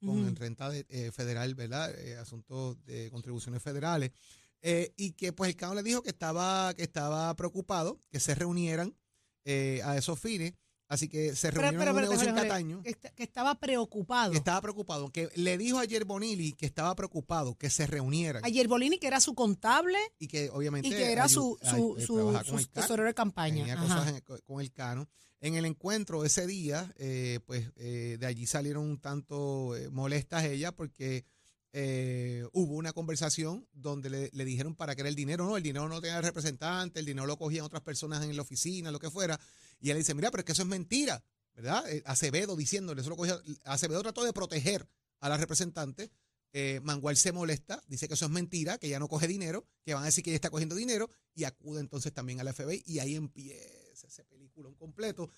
con 0.00 0.24
Ujú. 0.24 0.34
renta 0.34 0.70
de- 0.70 0.86
eh, 0.88 1.12
federal, 1.12 1.54
¿verdad? 1.54 1.94
Eh, 1.98 2.16
asuntos 2.16 2.82
de 2.84 3.10
contribuciones 3.10 3.62
federales. 3.62 4.12
Eh, 4.62 4.92
y 4.96 5.12
que 5.12 5.32
pues 5.32 5.50
el 5.50 5.56
Cano 5.56 5.74
le 5.74 5.82
dijo 5.82 6.02
que 6.02 6.10
estaba, 6.10 6.74
que 6.74 6.82
estaba 6.82 7.34
preocupado, 7.36 7.98
que 8.10 8.20
se 8.20 8.34
reunieran 8.34 8.96
eh, 9.44 9.80
a 9.84 9.96
esos 9.96 10.18
fines. 10.18 10.54
Así 10.90 11.06
que 11.06 11.36
se 11.36 11.48
Pero, 11.50 11.60
reunieron 11.60 11.80
pero, 11.80 11.90
en 11.90 11.96
un 11.96 12.00
pero, 12.00 12.10
negocio 12.10 12.28
en 12.30 12.34
Cataño. 12.48 12.82
que, 12.82 12.88
está- 12.88 13.10
que 13.10 13.22
estaba 13.22 13.54
preocupado. 13.60 14.32
Que 14.32 14.38
estaba 14.38 14.60
preocupado, 14.62 15.10
que 15.12 15.28
le 15.34 15.58
dijo 15.58 15.78
ayer 15.78 16.06
Bonilli 16.06 16.54
que 16.54 16.64
estaba 16.64 16.94
preocupado, 16.96 17.56
que 17.58 17.68
se 17.68 17.86
reunieran 17.86 18.42
A 18.42 18.48
Yerbolini, 18.48 18.98
que 18.98 19.06
era 19.06 19.20
su 19.20 19.34
contable 19.34 19.98
y 20.18 20.28
que 20.28 20.48
obviamente 20.48 20.88
y 20.88 20.92
que 20.92 21.12
era 21.12 21.28
su, 21.28 21.58
su, 21.62 21.94
ay, 21.96 22.02
eh, 22.02 22.06
su, 22.06 22.56
el 22.58 22.68
tesorero 22.70 23.06
de 23.06 23.12
campaña. 23.14 23.56
tenía 23.66 23.76
cosas 23.76 24.08
en- 24.08 24.20
con 24.46 24.60
el 24.62 24.72
Cano. 24.72 25.06
En 25.40 25.54
el 25.56 25.66
encuentro 25.66 26.24
ese 26.24 26.46
día, 26.46 26.92
eh, 26.96 27.40
pues 27.46 27.70
eh, 27.76 28.16
de 28.18 28.26
allí 28.26 28.46
salieron 28.46 28.84
un 28.84 28.98
tanto 28.98 29.76
eh, 29.76 29.90
molestas 29.90 30.44
ella 30.44 30.72
porque 30.72 31.26
eh, 31.72 32.46
hubo 32.52 32.74
una 32.74 32.92
conversación 32.92 33.68
donde 33.72 34.30
le, 34.32 34.44
dijeron 34.44 34.74
para 34.74 34.94
qué 34.94 35.02
era 35.02 35.08
el 35.08 35.14
dinero. 35.14 35.46
No, 35.46 35.56
el 35.56 35.62
dinero 35.62 35.88
no 35.88 36.00
tenía 36.00 36.20
representante, 36.20 37.00
el 37.00 37.06
dinero 37.06 37.26
lo 37.26 37.36
cogían 37.36 37.64
otras 37.64 37.82
personas 37.82 38.24
en 38.24 38.34
la 38.34 38.42
oficina, 38.42 38.90
lo 38.90 38.98
que 38.98 39.10
fuera. 39.10 39.38
Y 39.80 39.90
él 39.90 39.98
dice, 39.98 40.14
mira, 40.14 40.30
pero 40.30 40.40
es 40.40 40.44
que 40.44 40.52
eso 40.52 40.62
es 40.62 40.68
mentira, 40.68 41.22
¿verdad? 41.54 41.88
Eh, 41.90 42.02
Acevedo 42.06 42.56
diciéndole, 42.56 43.00
eso 43.00 43.10
lo 43.10 43.16
cogía. 43.16 43.40
Acevedo 43.64 44.02
trató 44.02 44.24
de 44.24 44.32
proteger 44.32 44.88
a 45.20 45.28
la 45.28 45.36
representante. 45.36 46.10
Eh, 46.54 46.80
Mangual 46.82 47.16
se 47.16 47.30
molesta, 47.32 47.82
dice 47.86 48.08
que 48.08 48.14
eso 48.14 48.24
es 48.24 48.30
mentira, 48.30 48.78
que 48.78 48.86
ella 48.86 48.98
no 48.98 49.08
coge 49.08 49.28
dinero, 49.28 49.66
que 49.84 49.92
van 49.92 50.02
a 50.02 50.06
decir 50.06 50.24
que 50.24 50.30
ella 50.30 50.36
está 50.36 50.48
cogiendo 50.48 50.74
dinero 50.74 51.10
y 51.34 51.44
acude 51.44 51.80
entonces 51.80 52.12
también 52.14 52.40
al 52.40 52.52
FBI 52.52 52.82
y 52.86 53.00
ahí 53.00 53.16
empieza 53.16 54.06
ese 54.06 54.24
película 54.24 54.70
completo 54.78 55.30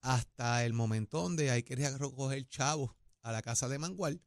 hasta 0.00 0.64
el 0.64 0.72
momento 0.72 1.22
donde 1.22 1.52
hay 1.52 1.62
que 1.62 1.76
recoger 1.76 2.48
chavos 2.48 2.90
a 3.22 3.30
la 3.30 3.40
casa 3.40 3.68
de 3.68 3.78
Mangual 3.78 4.20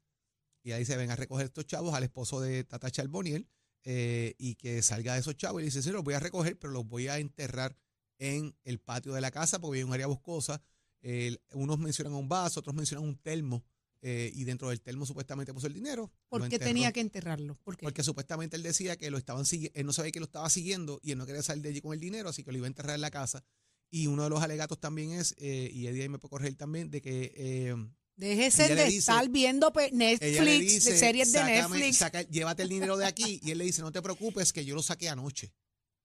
y 0.63 0.71
ahí 0.71 0.85
se 0.85 0.97
ven 0.97 1.11
a 1.11 1.15
recoger 1.15 1.45
estos 1.45 1.65
chavos 1.65 1.93
al 1.93 2.03
esposo 2.03 2.39
de 2.41 2.63
Tata 2.63 2.91
Charboniel 2.91 3.47
eh, 3.83 4.35
y 4.37 4.55
que 4.55 4.81
salga 4.81 5.13
de 5.13 5.21
esos 5.21 5.35
chavos 5.37 5.61
y 5.61 5.65
dice, 5.65 5.81
sí, 5.81 5.91
los 5.91 6.03
voy 6.03 6.13
a 6.13 6.19
recoger, 6.19 6.57
pero 6.57 6.73
los 6.73 6.87
voy 6.87 7.07
a 7.07 7.19
enterrar 7.19 7.77
en 8.19 8.55
el 8.63 8.79
patio 8.79 9.13
de 9.13 9.21
la 9.21 9.31
casa 9.31 9.59
porque 9.59 9.79
en 9.79 9.87
un 9.87 9.93
área 9.93 10.07
boscosa. 10.07 10.61
Unos 11.53 11.79
mencionan 11.79 12.13
un 12.13 12.29
vaso, 12.29 12.59
otros 12.59 12.75
mencionan 12.75 13.07
un 13.07 13.17
termo 13.17 13.65
eh, 14.03 14.31
y 14.33 14.45
dentro 14.45 14.69
del 14.69 14.81
termo 14.81 15.05
supuestamente 15.05 15.53
puso 15.53 15.67
el 15.67 15.73
dinero. 15.73 16.11
¿Por 16.27 16.49
qué 16.49 16.57
tenía 16.57 16.91
que 16.91 17.01
enterrarlo? 17.01 17.55
¿Por 17.63 17.77
qué? 17.77 17.85
Porque 17.85 18.03
supuestamente 18.03 18.55
él 18.55 18.63
decía 18.63 18.97
que 18.97 19.11
lo 19.11 19.17
estaban 19.17 19.45
siguiendo, 19.45 19.79
él 19.79 19.85
no 19.85 19.93
sabía 19.93 20.11
que 20.11 20.19
lo 20.19 20.25
estaba 20.25 20.49
siguiendo 20.49 20.99
y 21.03 21.11
él 21.11 21.19
no 21.19 21.27
quería 21.27 21.43
salir 21.43 21.61
de 21.61 21.69
allí 21.69 21.81
con 21.81 21.93
el 21.93 21.99
dinero, 21.99 22.29
así 22.29 22.43
que 22.43 22.51
lo 22.51 22.57
iba 22.57 22.65
a 22.65 22.69
enterrar 22.69 22.95
en 22.95 23.01
la 23.01 23.11
casa. 23.11 23.43
Y 23.91 24.07
uno 24.07 24.23
de 24.23 24.29
los 24.31 24.41
alegatos 24.41 24.79
también 24.79 25.11
es, 25.11 25.35
eh, 25.37 25.69
y 25.71 25.85
Eddie 25.85 26.03
ahí 26.03 26.09
me 26.09 26.17
puede 26.17 26.31
corregir 26.31 26.57
también, 26.57 26.89
de 26.89 27.01
que 27.01 27.33
eh, 27.35 27.75
Déjese 28.21 28.75
de 28.75 28.85
dice- 28.85 28.97
estar 28.99 29.27
viendo 29.29 29.73
Netflix, 29.91 30.59
dice, 30.59 30.91
de 30.91 30.97
series 30.97 31.31
de 31.33 31.39
"Sácame- 31.39 31.69
Netflix. 31.69 31.97
saca- 31.97 32.21
llévate 32.29 32.63
el 32.63 32.69
dinero 32.69 32.95
de 32.97 33.05
aquí. 33.07 33.39
Y 33.43 33.51
él 33.51 33.57
le 33.57 33.65
dice, 33.65 33.81
no 33.81 33.91
te 33.91 34.01
preocupes, 34.01 34.53
que 34.53 34.63
yo 34.63 34.75
lo 34.75 34.83
saqué 34.83 35.09
anoche. 35.09 35.51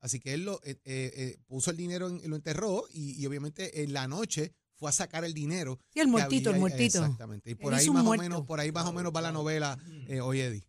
Así 0.00 0.18
que 0.20 0.32
él 0.34 0.44
lo, 0.44 0.60
eh, 0.64 0.78
eh, 0.84 1.12
eh, 1.14 1.38
puso 1.46 1.70
el 1.70 1.76
dinero, 1.76 2.08
en- 2.08 2.22
lo 2.30 2.36
enterró 2.36 2.84
y, 2.90 3.20
y 3.20 3.26
obviamente 3.26 3.82
en 3.82 3.92
la 3.92 4.08
noche 4.08 4.52
fue 4.76 4.88
a 4.90 4.92
sacar 4.92 5.24
el 5.24 5.34
dinero. 5.34 5.78
Sí, 5.92 6.00
el 6.00 6.08
muertito, 6.08 6.50
el 6.50 6.58
muertito. 6.58 6.98
Exactamente. 6.98 7.50
Y 7.50 7.54
por 7.54 7.72
Él 7.74 7.80
ahí 7.80 7.90
más 7.90 8.06
o 8.06 8.14
menos, 8.16 8.42
por 8.46 8.60
ahí 8.60 8.72
más 8.72 8.86
o 8.86 8.92
menos 8.92 9.12
va 9.14 9.20
la 9.20 9.32
novela 9.32 9.78
eh, 10.08 10.20
hoy, 10.20 10.40
Eddie. 10.40 10.66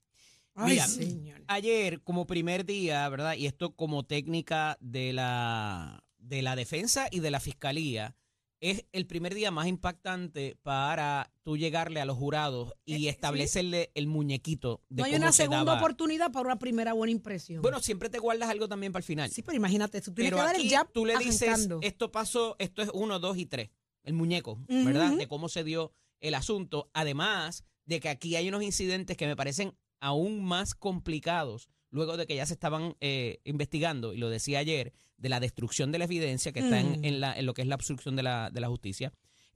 Ay, 0.53 0.71
Mira, 0.73 0.87
señor. 0.87 1.43
Ayer, 1.47 2.01
como 2.03 2.25
primer 2.25 2.65
día, 2.65 3.07
¿verdad? 3.09 3.35
Y 3.35 3.45
esto 3.47 3.75
como 3.75 4.05
técnica 4.05 4.77
de 4.81 5.13
la, 5.13 6.03
de 6.17 6.41
la 6.41 6.55
defensa 6.55 7.07
y 7.11 7.19
de 7.19 7.31
la 7.31 7.39
fiscalía, 7.39 8.15
es 8.59 8.85
el 8.91 9.05
primer 9.05 9.33
día 9.35 9.51
más 9.51 9.67
impactante 9.67 10.57
para 10.63 11.31
tú 11.43 11.57
llegarle 11.57 12.01
a 12.01 12.05
los 12.05 12.17
jurados 12.17 12.73
y 12.85 13.05
Eh, 13.05 13.09
establecerle 13.09 13.91
el 13.93 14.07
muñequito 14.07 14.81
de 14.89 15.01
No 15.01 15.05
hay 15.05 15.11
cómo 15.11 15.23
una 15.25 15.31
se 15.31 15.43
segunda 15.43 15.63
daba. 15.65 15.79
oportunidad 15.79 16.31
para 16.31 16.45
una 16.47 16.57
primera 16.59 16.93
buena 16.93 17.11
impresión. 17.11 17.61
Bueno, 17.61 17.79
siempre 17.81 18.09
te 18.09 18.17
guardas 18.19 18.49
algo 18.49 18.67
también 18.67 18.91
para 18.91 19.01
el 19.01 19.05
final. 19.05 19.29
sí, 19.29 19.43
pero 19.43 19.55
imagínate, 19.55 20.01
tú 20.01 20.13
tienes 20.13 20.31
Pero 20.31 20.37
que 20.37 20.47
dar 20.47 20.55
el 20.55 20.69
jab 20.69 20.91
tú 20.91 21.05
le 21.05 21.17
dices, 21.17 21.69
esto 21.81 22.11
pasó, 22.11 22.55
esto 22.59 22.81
es 22.81 22.89
uno, 22.93 23.19
dos 23.19 23.37
y 23.37 23.45
tres, 23.45 23.69
el 24.03 24.13
muñeco. 24.13 24.59
¿verdad? 24.67 25.13
De 25.17 25.27
cómo 25.27 25.49
se 25.49 25.63
dio 25.63 25.93
el 26.19 26.33
asunto. 26.33 26.89
Además 26.93 27.63
de 27.85 27.99
que 27.99 28.09
aquí 28.09 28.35
hay 28.35 28.47
unos 28.49 28.63
incidentes 28.63 29.17
que 29.17 29.27
me 29.27 29.35
parecen 29.35 29.75
aún 29.99 30.43
más 30.43 30.73
complicados 30.75 31.69
luego 31.89 32.17
de 32.17 32.27
que 32.27 32.35
ya 32.35 32.45
se 32.45 32.53
estaban 32.53 32.95
eh, 32.99 33.39
investigando, 33.45 34.13
y 34.13 34.17
lo 34.17 34.29
decía 34.29 34.59
ayer, 34.59 34.93
de 35.17 35.29
la 35.29 35.39
destrucción 35.39 35.91
de 35.91 35.97
la 35.99 36.05
evidencia 36.05 36.51
que 36.51 36.59
está 36.59 36.79
en, 36.79 37.03
en 37.05 37.19
la, 37.19 37.37
en 37.37 37.45
lo 37.45 37.53
que 37.53 37.61
es 37.63 37.67
la 37.67 37.75
obstrucción 37.75 38.15
de 38.15 38.23
la, 38.23 38.49
de 38.51 38.61
la 38.61 38.67
justicia. 38.67 39.11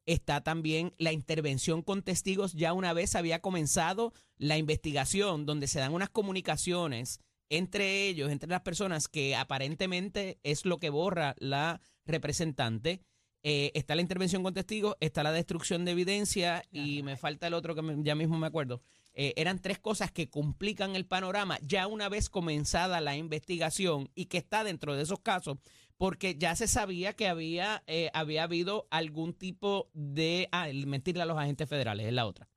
Está 0.08 0.42
también 0.42 0.94
la 0.98 1.12
intervención 1.12 1.84
con 1.84 2.02
testigos. 2.02 2.54
Ya 2.54 2.74
una 2.74 2.92
vez 2.94 3.16
había 3.16 3.40
comenzado 3.40 4.14
la 4.38 4.58
investigación 4.58 5.46
donde 5.46 5.68
se 5.68 5.80
dan 5.80 5.94
unas 5.94 6.10
comunicaciones 6.10 7.20
entre 7.50 8.08
ellos, 8.08 8.32
entre 8.32 8.50
las 8.50 8.62
personas, 8.62 9.08
que 9.08 9.36
aparentemente 9.36 10.40
es 10.44 10.66
lo 10.66 10.80
que 10.80 10.90
borra 10.90 11.36
la 11.38 11.82
representante. 12.06 13.02
Eh, 13.44 13.72
está 13.74 13.96
la 13.96 14.02
intervención 14.02 14.44
con 14.44 14.54
testigos, 14.54 14.96
está 15.00 15.24
la 15.24 15.32
destrucción 15.32 15.84
de 15.84 15.92
evidencia 15.92 16.64
y 16.72 17.02
me 17.04 17.18
falta 17.18 17.48
el 17.48 17.54
otro 17.56 17.74
que 17.76 17.82
me- 17.82 18.04
ya 18.04 18.16
mismo 18.16 18.38
me 18.38 18.48
acuerdo. 18.48 18.82
Eh, 19.14 19.34
eran 19.36 19.60
tres 19.60 19.78
cosas 19.78 20.10
que 20.12 20.30
complican 20.30 20.96
el 20.96 21.06
panorama 21.06 21.58
ya 21.62 21.88
una 21.88 22.08
vez 22.08 22.30
comenzada 22.30 23.02
la 23.02 23.18
investigación 23.18 24.10
y 24.16 24.26
que 24.28 24.38
está 24.38 24.64
dentro 24.64 24.96
de 24.96 25.04
esos 25.04 25.20
casos 25.20 25.58
porque 25.98 26.36
ya 26.36 26.56
se 26.56 26.68
sabía 26.68 27.14
que 27.14 27.28
había, 27.28 27.84
eh, 27.88 28.10
había 28.14 28.44
habido 28.44 28.88
algún 28.90 29.34
tipo 29.34 29.92
de... 29.94 30.48
Ah, 30.52 30.68
el 30.68 30.88
mentirle 30.88 31.22
a 31.22 31.26
los 31.26 31.38
agentes 31.38 31.70
federales 31.70 32.08
es 32.08 32.14
la 32.14 32.26
otra 32.26 32.50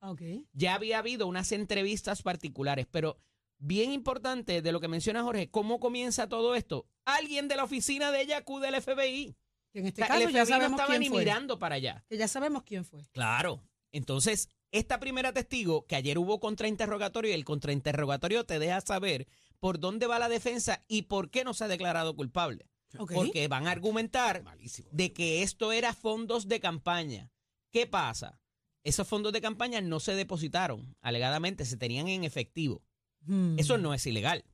ya 0.53 0.73
había 0.73 0.97
habido 0.99 1.27
unas 1.27 1.51
entrevistas 1.51 2.23
particulares, 2.23 2.87
pero 2.89 3.17
bien 3.59 3.91
importante 3.91 4.61
de 4.61 4.71
lo 4.71 4.79
que 4.79 4.87
menciona 4.87 5.23
Jorge, 5.23 5.49
¿cómo 5.51 5.79
comienza 5.79 6.27
todo 6.29 6.55
esto? 6.55 6.87
Alguien 7.05 7.47
de 7.47 7.55
la 7.57 7.65
oficina 7.65 8.11
de 8.11 8.21
ella 8.21 8.37
acude 8.37 8.67
al 8.67 8.81
FBI. 8.81 9.35
Que 9.71 9.79
en 9.79 9.87
este 9.87 10.01
O 10.03 10.05
sea, 10.05 10.15
caso 10.15 10.27
el 10.29 10.33
ya 10.33 10.45
FBI 10.45 10.51
no 10.51 10.55
sabemos 10.57 10.71
estaba 10.79 10.89
quién 10.89 11.01
ni 11.01 11.09
fue. 11.09 11.19
mirando 11.19 11.59
para 11.59 11.75
allá. 11.75 12.03
Que 12.07 12.17
ya 12.17 12.27
sabemos 12.27 12.63
quién 12.63 12.85
fue. 12.85 13.03
Claro. 13.11 13.61
Entonces, 13.91 14.49
esta 14.77 14.99
primera 14.99 15.33
testigo, 15.33 15.85
que 15.87 15.95
ayer 15.95 16.17
hubo 16.17 16.39
contrainterrogatorio, 16.39 17.31
y 17.31 17.33
el 17.33 17.45
contrainterrogatorio 17.45 18.45
te 18.45 18.59
deja 18.59 18.81
saber 18.81 19.27
por 19.59 19.79
dónde 19.79 20.07
va 20.07 20.19
la 20.19 20.29
defensa 20.29 20.83
y 20.87 21.03
por 21.03 21.29
qué 21.29 21.43
no 21.43 21.53
se 21.53 21.63
ha 21.63 21.67
declarado 21.67 22.15
culpable. 22.15 22.67
Porque 22.97 23.47
van 23.47 23.67
a 23.67 23.71
argumentar 23.71 24.43
de 24.91 25.13
que 25.13 25.43
esto 25.43 25.71
era 25.71 25.93
fondos 25.93 26.47
de 26.47 26.59
campaña. 26.59 27.31
¿Qué 27.71 27.87
pasa? 27.87 28.39
Esos 28.83 29.07
fondos 29.07 29.33
de 29.33 29.41
campaña 29.41 29.81
no 29.81 29.99
se 29.99 30.13
depositaron, 30.13 30.95
alegadamente 31.01 31.65
se 31.65 31.77
tenían 31.77 32.07
en 32.07 32.23
efectivo. 32.23 32.83
Hmm. 33.21 33.57
Eso 33.57 33.77
no 33.77 33.93
es 33.93 34.05
ilegal. 34.05 34.45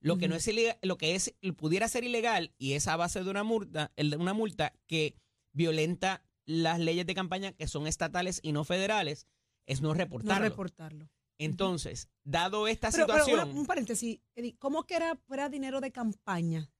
Lo 0.00 0.18
que 0.18 0.28
no 0.28 0.34
Ujú. 0.34 0.40
es 0.40 0.48
ilegal, 0.48 0.78
lo 0.82 0.98
que 0.98 1.14
es 1.14 1.34
pudiera 1.56 1.88
ser 1.88 2.04
ilegal 2.04 2.52
y 2.58 2.74
es 2.74 2.86
a 2.86 2.96
base 2.96 3.24
de 3.24 3.30
una 3.30 3.42
multa, 3.42 3.92
el 3.96 4.10
de 4.10 4.16
una 4.18 4.34
multa 4.34 4.74
que 4.86 5.16
violenta 5.52 6.22
las 6.44 6.78
leyes 6.78 7.06
de 7.06 7.14
campaña 7.14 7.52
que 7.52 7.66
son 7.66 7.86
estatales 7.86 8.40
y 8.42 8.52
no 8.52 8.64
federales, 8.64 9.26
es 9.66 9.80
no 9.80 9.88
No 9.88 9.94
reportarlo. 9.94 10.44
reportarlo. 10.48 11.08
Entonces, 11.38 12.08
dado 12.22 12.68
esta 12.68 12.90
Pero, 12.90 13.06
pero 13.06 13.24
situación, 13.24 13.48
una- 13.50 13.60
un 13.60 13.66
paréntesis, 13.66 14.20
Eddie, 14.36 14.56
¿cómo 14.58 14.84
que 14.84 14.94
era, 14.96 15.18
era 15.30 15.48
dinero 15.48 15.80
de 15.80 15.90
campaña? 15.90 16.70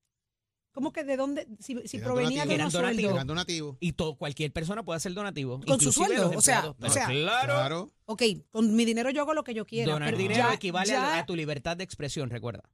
¿Cómo 0.73 0.93
que 0.93 1.05
de 1.05 1.17
dónde? 1.17 1.47
Si, 1.61 1.75
provenía 2.00 2.45
de 2.47 2.55
un. 2.55 2.61
Eran 2.61 3.26
donativos. 3.29 3.76
y 3.81 3.93
todo, 3.93 4.17
cualquier 4.17 4.53
persona 4.53 4.85
puede 4.85 4.97
hacer 4.97 5.14
donativo. 5.14 5.61
Con 5.64 5.81
su 5.81 5.93
sueldo, 5.93 6.33
o 6.37 6.41
sea, 6.41 6.69
o 6.71 6.75
Pero 6.75 6.93
sea, 6.93 7.07
claro, 7.07 7.53
Claro. 7.55 7.93
Ok, 8.07 8.23
con 8.50 8.75
mi 8.75 8.85
dinero 8.85 9.11
yo 9.11 9.23
hago 9.23 9.35
lo 9.35 9.45
que 9.45 9.55
yo 9.55 9.67
quiera. 9.67 9.93
donar 9.93 10.09
pero 10.09 10.19
dinero 10.19 10.49
ya- 10.49 10.55
equivale 10.55 10.93
a- 10.93 11.00
ya- 11.14 11.19
a 11.21 11.26
tu 11.26 11.37
libertad 11.37 11.76
de 11.76 11.85
expresión, 11.85 12.29
recuerda. 12.29 12.69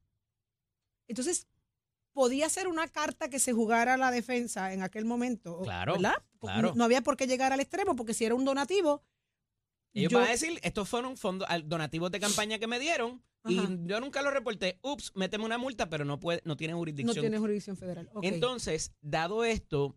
Entonces, 1.08 1.46
podía 2.12 2.48
ser 2.48 2.68
una 2.68 2.88
carta 2.88 3.28
que 3.28 3.38
se 3.38 3.52
jugara 3.52 3.94
a 3.94 3.96
la 3.96 4.10
defensa 4.10 4.72
en 4.72 4.82
aquel 4.82 5.04
momento. 5.04 5.60
Claro, 5.62 5.92
¿Verdad? 5.94 6.14
claro. 6.40 6.68
No, 6.70 6.74
no 6.74 6.84
había 6.84 7.02
por 7.02 7.16
qué 7.16 7.26
llegar 7.26 7.52
al 7.52 7.60
extremo, 7.60 7.96
porque 7.96 8.14
si 8.14 8.24
era 8.24 8.34
un 8.34 8.44
donativo, 8.44 9.02
Ellos 9.92 10.12
Yo- 10.12 10.18
van 10.18 10.28
a 10.28 10.32
decir, 10.32 10.58
estos 10.62 10.88
fueron 10.88 11.16
fondos 11.16 11.48
donativos 11.64 12.10
de 12.10 12.20
campaña 12.20 12.58
que 12.58 12.66
me 12.66 12.78
dieron 12.78 13.22
y 13.46 13.56
yo 13.86 14.00
nunca 14.00 14.22
lo 14.22 14.30
reporté. 14.30 14.78
Ups, 14.82 15.12
méteme 15.14 15.44
una 15.44 15.58
multa, 15.58 15.88
pero 15.88 16.04
no 16.04 16.20
puede, 16.20 16.42
no 16.44 16.56
tiene 16.56 16.72
no 16.72 16.78
jurisdicción. 16.78 17.20
tiene 17.20 17.38
jurisdicción 17.38 17.76
federal. 17.76 18.10
Entonces, 18.22 18.92
dado 19.00 19.44
esto, 19.44 19.96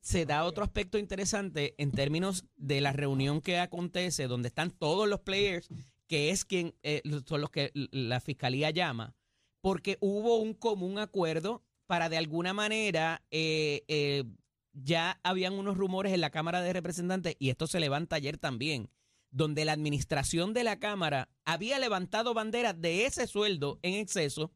se 0.00 0.24
da 0.26 0.44
otro 0.44 0.64
aspecto 0.64 0.98
interesante 0.98 1.74
en 1.78 1.92
términos 1.92 2.44
de 2.56 2.80
la 2.80 2.92
reunión 2.92 3.40
que 3.40 3.58
acontece, 3.58 4.26
donde 4.26 4.48
están 4.48 4.70
todos 4.70 5.08
los 5.08 5.20
players, 5.20 5.68
que 6.06 6.30
es 6.30 6.44
quien 6.44 6.74
eh, 6.82 7.02
son 7.26 7.40
los 7.40 7.50
que 7.50 7.70
la 7.74 8.20
fiscalía 8.20 8.70
llama, 8.70 9.14
porque 9.60 9.98
hubo 10.00 10.38
un 10.38 10.54
común 10.54 10.98
acuerdo 10.98 11.62
para 11.86 12.08
de 12.08 12.16
alguna 12.16 12.54
manera 12.54 13.22
eh, 13.30 13.84
eh, 13.88 14.24
ya 14.72 15.20
habían 15.22 15.54
unos 15.54 15.76
rumores 15.76 16.12
en 16.12 16.20
la 16.20 16.30
Cámara 16.30 16.62
de 16.62 16.72
Representantes 16.72 17.36
y 17.38 17.50
esto 17.50 17.66
se 17.66 17.80
levanta 17.80 18.16
ayer 18.16 18.38
también, 18.38 18.88
donde 19.30 19.64
la 19.64 19.72
administración 19.72 20.54
de 20.54 20.64
la 20.64 20.78
Cámara 20.78 21.28
había 21.44 21.78
levantado 21.78 22.34
bandera 22.34 22.72
de 22.72 23.06
ese 23.06 23.26
sueldo 23.26 23.78
en 23.82 23.94
exceso 23.94 24.52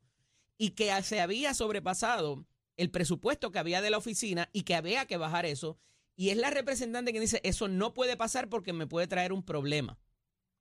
y 0.58 0.70
que 0.70 0.90
se 1.02 1.20
había 1.20 1.54
sobrepasado 1.54 2.46
el 2.76 2.90
presupuesto 2.90 3.50
que 3.50 3.58
había 3.58 3.82
de 3.82 3.90
la 3.90 3.98
oficina 3.98 4.48
y 4.52 4.62
que 4.62 4.74
había 4.74 5.06
que 5.06 5.16
bajar 5.16 5.46
eso. 5.46 5.78
Y 6.16 6.30
es 6.30 6.36
la 6.36 6.50
representante 6.50 7.12
que 7.12 7.20
dice, 7.20 7.40
eso 7.44 7.68
no 7.68 7.94
puede 7.94 8.16
pasar 8.16 8.48
porque 8.48 8.72
me 8.72 8.86
puede 8.86 9.06
traer 9.06 9.32
un 9.32 9.42
problema. 9.42 9.98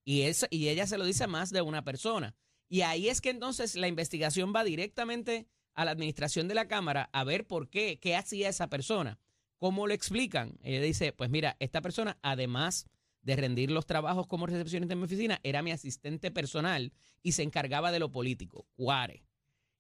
Y, 0.04 0.24
eso, 0.24 0.48
y 0.50 0.70
ella 0.70 0.88
se 0.88 0.98
lo 0.98 1.06
dice 1.06 1.26
a 1.26 1.28
más 1.28 1.52
de 1.52 1.62
una 1.62 1.84
persona. 1.84 2.36
Y 2.68 2.82
ahí 2.82 3.10
es 3.10 3.22
que 3.22 3.30
entonces 3.30 3.76
la 3.76 3.88
investigación 3.88 4.54
va 4.56 4.64
directamente 4.64 5.48
a 5.74 5.86
la 5.86 5.92
administración 5.92 6.48
de 6.48 6.56
la 6.56 6.68
Cámara 6.68 7.10
a 7.14 7.24
ver 7.24 7.46
por 7.46 7.70
qué, 7.70 8.00
qué 8.00 8.16
hacía 8.16 8.50
esa 8.50 8.70
persona. 8.70 9.20
¿Cómo 9.58 9.88
lo 9.88 9.94
explican? 9.94 10.58
Ella 10.64 10.82
dice, 10.82 11.14
pues 11.14 11.30
mira, 11.30 11.56
esta 11.60 11.82
persona, 11.82 12.18
además 12.24 12.88
de 13.22 13.36
rendir 13.36 13.72
los 13.72 13.86
trabajos 13.86 14.28
como 14.28 14.48
recepcionista 14.48 14.94
en 14.94 15.00
mi 15.00 15.06
oficina, 15.06 15.40
era 15.44 15.62
mi 15.62 15.72
asistente 15.72 16.32
personal 16.32 16.92
y 17.22 17.34
se 17.34 17.44
encargaba 17.44 17.92
de 17.92 18.00
lo 18.00 18.12
político. 18.12 18.68
Cuare. 18.76 19.24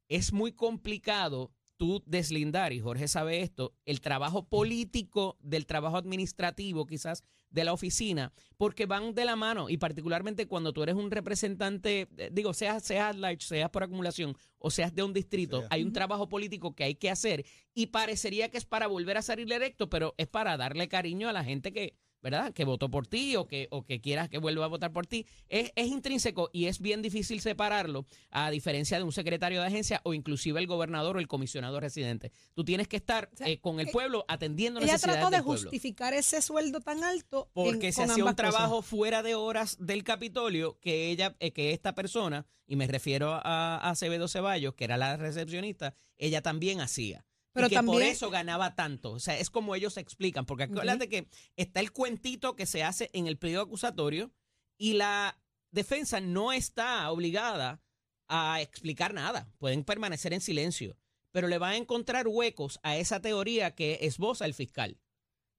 Es 0.08 0.34
muy 0.34 0.52
complicado 0.52 1.52
tú 1.82 2.04
deslindar, 2.06 2.74
y 2.74 2.80
Jorge 2.80 3.08
sabe 3.08 3.42
esto, 3.42 3.74
el 3.86 4.02
trabajo 4.02 4.48
político 4.48 5.40
del 5.42 5.66
trabajo 5.66 5.98
administrativo 5.98 6.86
quizás 6.86 7.24
de 7.50 7.64
la 7.64 7.74
oficina, 7.74 8.34
porque 8.58 8.86
van 8.86 9.16
de 9.16 9.26
la 9.26 9.36
mano 9.36 9.68
y 9.68 9.78
particularmente 9.78 10.46
cuando 10.46 10.74
tú 10.74 10.84
eres 10.84 10.94
un 10.94 11.10
representante, 11.10 12.08
eh, 12.18 12.30
digo, 12.32 12.54
seas, 12.54 12.84
seas 12.84 13.16
large, 13.18 13.48
seas 13.48 13.72
por 13.72 13.82
acumulación 13.82 14.38
o 14.60 14.70
seas 14.70 14.94
de 14.94 15.02
un 15.02 15.12
distrito, 15.12 15.62
Sea. 15.62 15.70
hay 15.72 15.82
un 15.82 15.92
trabajo 15.92 16.30
político 16.30 16.76
que 16.76 16.84
hay 16.84 16.94
que 16.94 17.10
hacer 17.10 17.48
y 17.74 17.88
parecería 17.88 18.50
que 18.52 18.60
es 18.60 18.66
para 18.66 18.86
volver 18.86 19.18
a 19.18 19.24
salir 19.24 19.52
electo, 19.52 19.90
pero 19.90 20.14
es 20.20 20.28
para 20.28 20.58
darle 20.58 20.88
cariño 20.88 21.30
a 21.30 21.34
la 21.34 21.44
gente 21.44 21.74
que, 21.74 21.96
¿verdad? 22.22 22.54
Que 22.54 22.66
votó 22.66 22.90
por 22.90 23.08
ti 23.08 23.36
o 23.36 23.48
que, 23.48 23.68
o 23.72 23.84
que 23.84 24.00
quieras 24.00 24.30
que 24.30 24.38
vuelva 24.38 24.66
a 24.66 24.68
votar 24.68 24.92
por 24.94 25.08
ti. 25.08 25.26
Es, 25.50 25.72
es 25.76 25.88
intrínseco 25.88 26.50
y 26.54 26.66
es 26.68 26.80
bien 26.80 27.02
difícil 27.02 27.42
separarlo, 27.42 28.06
a 28.30 28.52
diferencia 28.52 28.98
de 28.98 29.04
un 29.04 29.12
secretario 29.12 29.60
de 29.62 29.68
agencia 29.68 30.02
o 30.04 30.14
inclusive 30.14 30.60
el 30.60 30.68
gobernador 30.68 31.18
o 31.18 31.20
el 31.20 31.28
comisionado 31.28 31.80
residente. 31.80 32.32
Tú 32.54 32.64
tienes 32.64 32.88
que 32.88 32.98
estar 32.98 33.30
sea, 33.34 33.48
eh, 33.48 33.60
con 33.60 33.80
el 33.80 33.88
eh, 33.88 33.92
pueblo 33.92 34.24
atendiendo 34.28 34.80
Ella 34.80 34.94
necesidades 34.94 35.20
trató 35.20 35.32
de 35.32 35.38
del 35.38 35.46
pueblo. 35.46 35.62
justificar 35.64 36.14
ese 36.14 36.42
sueldo 36.42 36.80
tan 36.80 37.04
alto. 37.04 37.50
en- 37.56 37.64
Porque 37.64 37.92
se 37.92 38.04
hacía 38.04 38.24
un 38.24 38.34
cosas. 38.34 38.36
trabajo 38.36 38.82
fuera 38.82 39.24
de 39.24 39.36
horas 39.36 39.78
del 39.80 40.04
Capitolio 40.04 40.78
que 40.80 41.10
ella, 41.10 41.36
eh, 41.40 41.52
que 41.52 41.72
esta 41.74 41.96
persona, 41.96 42.46
y 42.68 42.76
me 42.76 42.88
refiero 42.88 43.32
a, 43.34 43.40
a 43.78 43.90
Acevedo 43.90 44.28
Ceballos, 44.28 44.76
que 44.76 44.84
era 44.84 44.98
la 44.98 45.18
recepcionista, 45.18 45.96
ella 46.18 46.42
también 46.42 46.82
hacía. 46.82 47.26
Pero 47.54 47.68
y 47.68 47.70
que 47.70 47.84
por 47.84 48.02
eso 48.02 48.30
ganaba 48.30 48.76
tanto. 48.76 49.12
O 49.12 49.20
sea, 49.20 49.38
es 49.38 49.50
como 49.50 49.76
ellos 49.76 49.98
explican. 49.98 50.46
Porque 50.46 50.64
acuérdate 50.64 51.10
que 51.10 51.28
está 51.56 51.80
el 51.80 51.92
cuentito 51.92 52.56
que 52.56 52.66
se 52.66 52.84
hace 52.84 53.10
en 53.14 53.28
el 53.28 53.38
periodo 53.38 53.64
acusatorio 53.64 54.32
y 54.78 54.94
la 54.94 55.38
defensa 55.72 56.22
no 56.22 56.54
está 56.54 57.10
obligada 57.12 57.82
a 58.28 58.62
explicar 58.62 59.14
nada. 59.14 59.52
Pueden 59.58 59.84
permanecer 59.84 60.34
en 60.34 60.42
silencio. 60.42 60.98
Pero 61.32 61.48
le 61.48 61.58
van 61.58 61.74
a 61.74 61.78
encontrar 61.78 62.28
huecos 62.28 62.80
a 62.84 62.98
esa 62.98 63.22
teoría 63.22 63.74
que 63.74 64.00
esboza 64.02 64.46
el 64.46 64.54
fiscal 64.54 65.00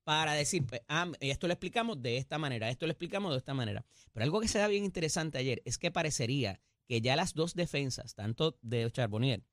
para 0.05 0.33
decir, 0.33 0.67
pues, 0.67 0.83
ah, 0.89 1.11
esto 1.21 1.47
lo 1.47 1.53
explicamos 1.55 2.03
de 2.03 2.17
esta 2.17 2.39
manera, 2.39 2.69
esto 2.69 2.87
lo 2.87 2.93
explicamos 2.93 3.33
de 3.33 3.39
esta 3.39 3.55
manera. 3.55 3.85
Pero 4.13 4.25
algo 4.25 4.41
que 4.41 4.49
se 4.49 4.59
da 4.59 4.67
bien 4.67 4.85
interesante 4.85 5.39
ayer 5.39 5.63
es 5.65 5.79
que 5.79 5.91
parecería 5.91 6.61
que 6.89 7.01
ya 7.01 7.17
las 7.17 7.35
dos 7.35 7.55
defensas, 7.55 8.15
tanto 8.15 8.59
de 8.61 8.91
Charbonnier 8.91 9.45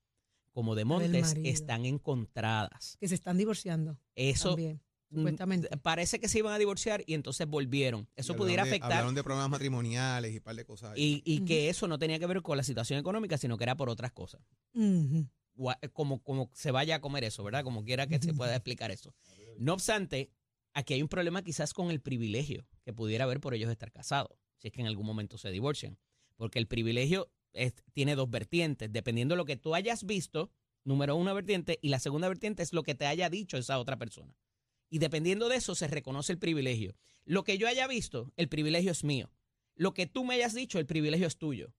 como 0.52 0.74
de 0.74 0.84
Montes, 0.84 1.34
están 1.44 1.84
encontradas. 1.86 2.96
Que 3.00 3.08
se 3.08 3.14
están 3.14 3.38
divorciando 3.38 3.98
Eso 4.14 4.50
también. 4.50 4.80
mm, 5.10 5.16
supuestamente. 5.16 5.68
parece 5.78 6.18
que 6.20 6.28
se 6.28 6.38
iban 6.38 6.52
a 6.52 6.58
divorciar 6.58 7.02
y 7.06 7.14
entonces 7.14 7.46
volvieron. 7.46 8.08
Eso 8.16 8.34
pudiera 8.36 8.64
de- 8.64 8.70
afectar 8.70 8.92
Hablaron 8.92 9.14
de 9.14 9.22
problemas 9.22 9.50
matrimoniales 9.50 10.32
y 10.32 10.36
un 10.38 10.42
par 10.42 10.56
de 10.56 10.64
cosas. 10.64 10.96
y, 10.96 11.22
y 11.24 11.44
que 11.44 11.68
eso 11.68 11.86
no 11.88 11.98
tenía 11.98 12.18
que 12.18 12.26
ver 12.26 12.42
con 12.42 12.56
la 12.56 12.62
situación 12.64 12.98
económica, 12.98 13.38
sino 13.38 13.56
que 13.56 13.64
era 13.64 13.76
por 13.76 13.88
otras 13.90 14.12
cosas. 14.12 14.40
Gua- 15.56 15.78
Como, 15.92 16.22
como 16.22 16.50
se 16.54 16.70
vaya 16.70 16.96
a 16.96 17.00
comer 17.00 17.24
eso, 17.24 17.42
¿verdad? 17.44 17.64
Como 17.64 17.84
quiera 17.84 18.06
que 18.06 18.18
se 18.20 18.32
pueda 18.34 18.54
explicar 18.56 18.90
eso. 18.90 19.14
No 19.58 19.74
obstante, 19.74 20.30
aquí 20.74 20.94
hay 20.94 21.02
un 21.02 21.08
problema 21.08 21.42
quizás 21.42 21.74
con 21.74 21.90
el 21.90 22.00
privilegio 22.00 22.66
que 22.84 22.92
pudiera 22.92 23.24
haber 23.24 23.40
por 23.40 23.54
ellos 23.54 23.70
estar 23.70 23.92
casados, 23.92 24.38
si 24.58 24.68
es 24.68 24.72
que 24.72 24.80
en 24.80 24.86
algún 24.86 25.06
momento 25.06 25.38
se 25.38 25.50
divorcian. 25.50 25.98
Porque 26.36 26.58
el 26.58 26.66
privilegio 26.66 27.30
es- 27.52 27.74
tiene 27.92 28.14
dos 28.16 28.30
vertientes, 28.30 28.92
dependiendo 28.92 29.34
de 29.34 29.38
lo 29.38 29.44
que 29.44 29.56
tú 29.56 29.74
hayas 29.74 30.04
visto, 30.04 30.50
número 30.84 31.16
una 31.16 31.32
vertiente, 31.32 31.78
y 31.82 31.88
la 31.88 31.98
segunda 31.98 32.28
vertiente 32.28 32.62
es 32.62 32.72
lo 32.72 32.82
que 32.82 32.94
te 32.94 33.06
haya 33.06 33.28
dicho 33.30 33.56
esa 33.58 33.78
otra 33.78 33.98
persona. 33.98 34.36
Y 34.88 34.98
dependiendo 34.98 35.48
de 35.48 35.56
eso 35.56 35.74
se 35.74 35.86
reconoce 35.88 36.32
el 36.32 36.38
privilegio. 36.38 36.96
Lo 37.24 37.44
que 37.44 37.58
yo 37.58 37.68
haya 37.68 37.86
visto, 37.86 38.32
el 38.36 38.48
privilegio 38.48 38.90
es 38.90 39.04
mío. 39.04 39.30
Lo 39.76 39.94
que 39.94 40.06
tú 40.06 40.24
me 40.24 40.34
hayas 40.34 40.54
dicho, 40.54 40.78
el 40.78 40.86
privilegio 40.86 41.26
es 41.26 41.36
tuyo. 41.36 41.72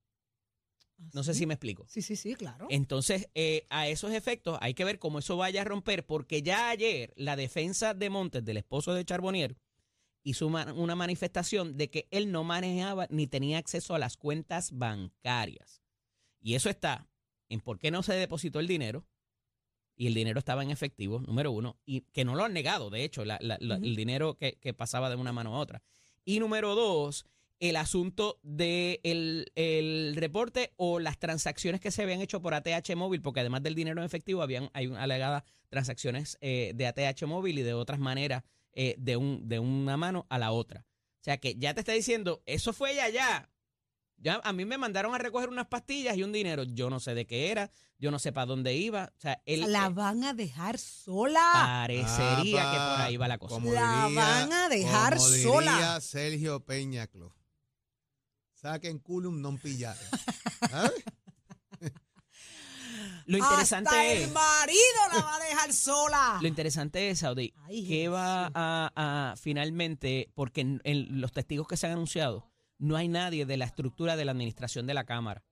No 1.13 1.23
sé 1.23 1.31
¿Ah, 1.31 1.33
¿Sí? 1.33 1.39
si 1.39 1.45
me 1.47 1.55
explico. 1.55 1.85
Sí, 1.89 2.01
sí, 2.01 2.15
sí, 2.15 2.35
claro. 2.35 2.67
Entonces, 2.69 3.27
eh, 3.33 3.65
a 3.69 3.87
esos 3.87 4.11
efectos 4.13 4.57
hay 4.61 4.75
que 4.75 4.85
ver 4.85 4.99
cómo 4.99 5.19
eso 5.19 5.35
vaya 5.35 5.61
a 5.61 5.65
romper, 5.65 6.05
porque 6.05 6.43
ya 6.43 6.69
ayer 6.69 7.11
la 7.15 7.35
defensa 7.35 7.93
de 7.95 8.09
Montes, 8.09 8.45
del 8.45 8.57
esposo 8.57 8.93
de 8.93 9.03
Charbonnier, 9.03 9.57
hizo 10.23 10.47
una, 10.47 10.71
una 10.73 10.95
manifestación 10.95 11.77
de 11.77 11.89
que 11.89 12.07
él 12.11 12.31
no 12.31 12.43
manejaba 12.43 13.07
ni 13.09 13.27
tenía 13.27 13.57
acceso 13.57 13.95
a 13.95 13.99
las 13.99 14.17
cuentas 14.17 14.71
bancarias. 14.77 15.81
Y 16.41 16.55
eso 16.55 16.69
está 16.69 17.07
en 17.49 17.59
por 17.59 17.79
qué 17.79 17.91
no 17.91 18.03
se 18.03 18.13
depositó 18.13 18.59
el 18.59 18.67
dinero, 18.67 19.05
y 19.95 20.07
el 20.07 20.13
dinero 20.13 20.39
estaba 20.39 20.63
en 20.63 20.71
efectivo, 20.71 21.19
número 21.19 21.51
uno, 21.51 21.77
y 21.85 22.01
que 22.13 22.23
no 22.25 22.35
lo 22.35 22.43
han 22.43 22.53
negado, 22.53 22.89
de 22.89 23.03
hecho, 23.03 23.23
la- 23.25 23.37
la- 23.41 23.57
la- 23.59 23.75
Ujú. 23.75 23.85
el 23.85 23.95
dinero 23.95 24.35
que, 24.35 24.53
que 24.59 24.73
pasaba 24.73 25.09
de 25.09 25.15
una 25.15 25.31
mano 25.33 25.55
a 25.55 25.59
otra. 25.59 25.83
Y 26.25 26.39
número 26.39 26.73
dos, 26.75 27.25
el 27.59 27.75
asunto 27.75 28.39
del 28.41 29.51
de 29.53 29.79
el 30.09 30.15
reporte 30.15 30.71
o 30.77 30.99
las 30.99 31.19
transacciones 31.19 31.79
que 31.81 31.91
se 31.91 32.01
habían 32.01 32.21
hecho 32.21 32.41
por 32.41 32.53
ATH 32.55 32.95
móvil, 32.95 33.21
porque 33.21 33.41
además 33.41 33.61
del 33.61 33.75
dinero 33.75 33.99
en 34.01 34.05
efectivo, 34.05 34.41
habían 34.41 34.69
hay 34.73 34.87
una- 34.87 35.03
alegadas 35.03 35.43
transacciones 35.69 36.37
eh, 36.41 36.71
de 36.73 36.87
ATH 36.87 37.27
móvil 37.27 37.59
y 37.59 37.61
de 37.61 37.73
otras 37.73 37.99
maneras 37.99 38.43
eh, 38.73 38.95
de, 38.97 39.17
un, 39.17 39.47
de 39.47 39.59
una 39.59 39.97
mano 39.97 40.25
a 40.29 40.37
la 40.39 40.51
otra. 40.51 40.85
O 41.21 41.23
sea 41.23 41.37
que 41.37 41.55
ya 41.55 41.73
te 41.73 41.81
está 41.81 41.91
diciendo, 41.91 42.41
eso 42.45 42.73
fue 42.73 42.95
ya 42.95 43.05
allá. 43.05 43.49
Ya 44.17 44.39
a 44.43 44.53
mí 44.53 44.65
me 44.65 44.77
mandaron 44.77 45.15
a 45.15 45.17
recoger 45.17 45.49
unas 45.49 45.67
pastillas 45.67 46.15
y 46.15 46.23
un 46.23 46.31
dinero. 46.31 46.63
Yo 46.63 46.89
no 46.89 46.99
sé 46.99 47.15
de 47.15 47.25
qué 47.25 47.49
era, 47.51 47.71
yo 47.97 48.11
no 48.11 48.19
sé 48.19 48.31
para 48.31 48.45
dónde 48.45 48.75
iba. 48.75 49.11
O 49.17 49.19
sea, 49.19 49.41
él 49.45 49.71
la 49.71 49.87
eh, 49.87 49.89
van 49.89 50.23
a 50.23 50.33
dejar 50.33 50.77
sola. 50.77 51.41
parecería 51.53 52.71
que 52.71 52.77
por 52.77 53.01
ahí 53.01 53.17
va 53.17 53.27
la 53.27 53.37
cosa. 53.37 53.55
Como 53.55 53.71
La 53.71 54.09
van 54.13 54.53
a 54.53 54.69
dejar 54.69 55.17
como 55.17 55.27
sola. 55.27 55.71
diría 55.71 56.01
Sergio 56.01 56.63
Peñaclo. 56.63 57.35
Saquen 58.53 58.99
culum 58.99 59.41
non 59.41 59.57
pillare. 59.57 59.97
¿Sabes? 60.69 60.93
Lo 63.31 63.37
interesante 63.37 63.89
Hasta 63.89 64.05
es. 64.05 64.23
el 64.23 64.31
marido 64.31 65.01
la 65.13 65.21
va 65.21 65.35
a 65.35 65.39
dejar 65.39 65.73
sola. 65.73 66.37
Lo 66.41 66.47
interesante 66.47 67.09
es, 67.09 67.19
Saudi, 67.19 67.53
Ay, 67.63 67.87
que 67.87 68.09
va 68.09 68.51
a, 68.53 68.91
a 68.95 69.35
finalmente, 69.37 70.29
porque 70.35 70.61
en, 70.61 70.81
en 70.83 71.21
los 71.21 71.31
testigos 71.31 71.67
que 71.67 71.77
se 71.77 71.87
han 71.87 71.93
anunciado, 71.93 72.51
no 72.77 72.97
hay 72.97 73.07
nadie 73.07 73.45
de 73.45 73.55
la 73.57 73.65
estructura 73.65 74.15
de 74.15 74.25
la 74.25 74.31
administración 74.31 74.85
de 74.85 74.95
la 74.95 75.05
Cámara. 75.05 75.45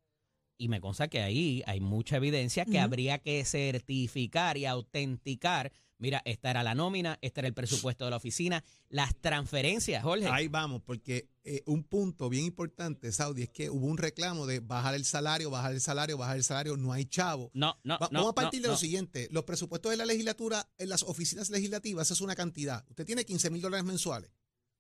Y 0.57 0.67
me 0.67 0.81
consta 0.81 1.07
que 1.07 1.21
ahí 1.21 1.63
hay 1.67 1.79
mucha 1.79 2.17
evidencia 2.17 2.65
que 2.65 2.79
habría 2.79 3.19
que 3.19 3.45
certificar 3.45 4.57
y 4.57 4.65
autenticar. 4.65 5.71
Mira, 5.99 6.21
esta 6.23 6.49
era 6.49 6.63
la 6.63 6.75
nómina, 6.75 7.19
este 7.21 7.41
era 7.41 7.47
el 7.49 7.53
presupuesto 7.53 8.05
de 8.05 8.11
la 8.11 8.17
oficina, 8.17 8.63
las 8.87 9.13
transferencias, 9.19 10.01
Jorge. 10.01 10.27
Ahí 10.27 10.47
vamos, 10.47 10.81
porque 10.81 11.27
eh, 11.43 11.61
un 11.65 11.83
punto 11.83 12.29
bien 12.29 12.45
importante, 12.45 13.11
Saudi, 13.11 13.43
es 13.43 13.49
que 13.49 13.69
hubo 13.69 13.85
un 13.85 13.97
reclamo 13.97 14.47
de 14.47 14.61
bajar 14.61 14.95
el 14.95 15.03
salario, 15.03 15.49
bajar 15.49 15.73
el 15.73 15.81
salario, 15.81 16.17
bajar 16.17 16.37
el 16.37 16.43
salario, 16.45 16.77
no 16.77 16.93
hay 16.93 17.03
chavo. 17.05 17.51
no, 17.53 17.77
no, 17.83 17.99
Va- 17.99 18.07
no. 18.11 18.19
Vamos 18.19 18.31
a 18.31 18.35
partir 18.35 18.61
no, 18.61 18.63
de 18.63 18.67
lo 18.69 18.73
no. 18.75 18.79
siguiente. 18.79 19.27
Los 19.31 19.43
presupuestos 19.43 19.91
de 19.91 19.97
la 19.97 20.05
legislatura 20.05 20.69
en 20.77 20.87
las 20.89 21.03
oficinas 21.03 21.49
legislativas 21.49 22.09
es 22.11 22.21
una 22.21 22.33
cantidad. 22.35 22.85
Usted 22.89 23.05
tiene 23.05 23.25
15 23.25 23.49
mil 23.49 23.61
dólares 23.61 23.85
mensuales 23.85 24.31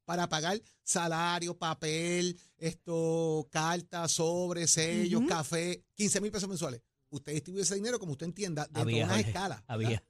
para 0.05 0.29
pagar 0.29 0.61
salario, 0.83 1.57
papel, 1.57 2.39
esto, 2.57 3.47
cartas, 3.51 4.13
sobres, 4.13 4.71
sellos, 4.71 5.23
café, 5.27 5.83
15 5.95 6.21
mil 6.21 6.31
pesos 6.31 6.47
mensuales. 6.49 6.81
Usted 7.09 7.33
distribuye 7.33 7.63
ese 7.63 7.75
dinero 7.75 7.99
como 7.99 8.13
usted 8.13 8.27
entienda 8.27 8.67
de 8.71 9.03
una 9.03 9.19
escala. 9.19 9.63
había. 9.67 10.01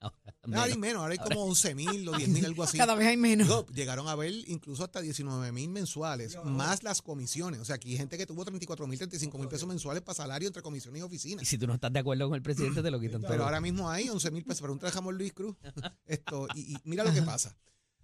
Ahora 0.00 0.62
hay 0.64 0.76
menos, 0.78 1.02
ahora 1.02 1.12
hay 1.12 1.18
como 1.18 1.44
11 1.44 1.74
mil 1.74 2.08
o 2.08 2.12
10 2.16 2.28
mil, 2.30 2.44
algo 2.46 2.62
así. 2.62 2.78
Cada 2.78 2.94
vez 2.94 3.06
hay 3.08 3.16
menos. 3.16 3.66
Llegaron 3.74 4.08
a 4.08 4.14
ver 4.14 4.32
incluso 4.48 4.82
hasta 4.84 5.00
19 5.00 5.52
mil 5.52 5.68
mensuales, 5.68 6.36
más 6.44 6.82
las 6.82 7.02
comisiones. 7.02 7.60
O 7.60 7.64
sea, 7.64 7.76
aquí 7.76 7.92
hay 7.92 7.98
gente 7.98 8.16
que 8.16 8.26
tuvo 8.26 8.44
34 8.44 8.86
mil, 8.86 8.98
35 8.98 9.38
mil 9.38 9.48
pesos 9.48 9.68
mensuales 9.68 10.02
para 10.02 10.14
salario 10.16 10.48
entre 10.48 10.62
comisiones 10.62 11.00
y 11.00 11.02
Y 11.02 11.06
oficinas. 11.06 11.46
si 11.48 11.58
tú 11.58 11.66
no 11.66 11.74
estás 11.74 11.92
de 11.92 11.98
acuerdo 11.98 12.26
con 12.28 12.36
el 12.36 12.42
presidente, 12.42 12.82
te 12.82 12.90
lo 12.90 12.98
quitan 12.98 13.20
todo. 13.20 13.30
Pero 13.30 13.44
ahora 13.44 13.60
mismo 13.60 13.90
hay 13.90 14.08
11 14.08 14.30
mil 14.30 14.44
pesos. 14.44 14.62
Pregúntale 14.62 14.90
a 14.90 14.92
Jamón 14.94 15.16
Luis 15.18 15.32
Cruz. 15.32 15.56
Esto, 16.06 16.48
y, 16.54 16.72
y 16.72 16.76
mira 16.84 17.04
lo 17.04 17.12
que 17.12 17.22
pasa. 17.22 17.54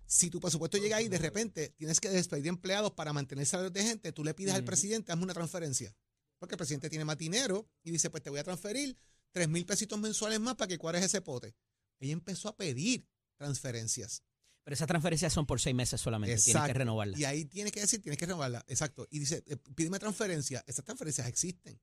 Si 0.08 0.30
tu 0.30 0.38
presupuesto 0.38 0.78
llega 0.78 0.98
ahí, 0.98 1.08
de 1.08 1.18
repente 1.18 1.74
tienes 1.76 1.98
que 1.98 2.08
despedir 2.08 2.46
empleados 2.46 2.92
para 2.92 3.12
mantener 3.12 3.44
salarios 3.44 3.72
de 3.72 3.82
gente, 3.82 4.12
tú 4.12 4.22
le 4.22 4.34
pides 4.34 4.54
al 4.54 4.62
presidente, 4.62 5.10
hazme 5.10 5.24
una 5.24 5.34
transferencia. 5.34 5.96
Porque 6.38 6.54
el 6.54 6.58
presidente 6.58 6.88
tiene 6.90 7.04
más 7.04 7.16
dinero 7.18 7.66
y 7.82 7.90
dice, 7.90 8.08
pues 8.10 8.22
te 8.22 8.30
voy 8.30 8.38
a 8.38 8.44
transferir 8.44 8.96
3 9.32 9.48
mil 9.48 9.66
pesitos 9.66 9.98
mensuales 9.98 10.38
más 10.38 10.54
para 10.54 10.68
que 10.68 10.78
cuadres 10.78 11.02
ese 11.04 11.22
pote. 11.22 11.54
Ella 12.00 12.12
empezó 12.12 12.48
a 12.48 12.56
pedir 12.56 13.06
transferencias. 13.36 14.22
Pero 14.64 14.74
esas 14.74 14.88
transferencias 14.88 15.32
son 15.32 15.46
por 15.46 15.60
seis 15.60 15.76
meses 15.76 16.00
solamente. 16.00 16.30
Tienes 16.34 16.44
que 16.44 16.50
Exacto. 16.50 16.78
renovarlas. 16.78 17.20
Y 17.20 17.24
ahí 17.24 17.44
tienes 17.44 17.72
que 17.72 17.80
decir, 17.80 18.02
tienes 18.02 18.18
que 18.18 18.26
renovarla. 18.26 18.64
Exacto. 18.66 19.06
Y 19.10 19.20
dice, 19.20 19.44
eh, 19.46 19.56
pídeme 19.74 19.98
transferencia. 20.00 20.64
Esas 20.66 20.84
transferencias 20.84 21.28
existen. 21.28 21.80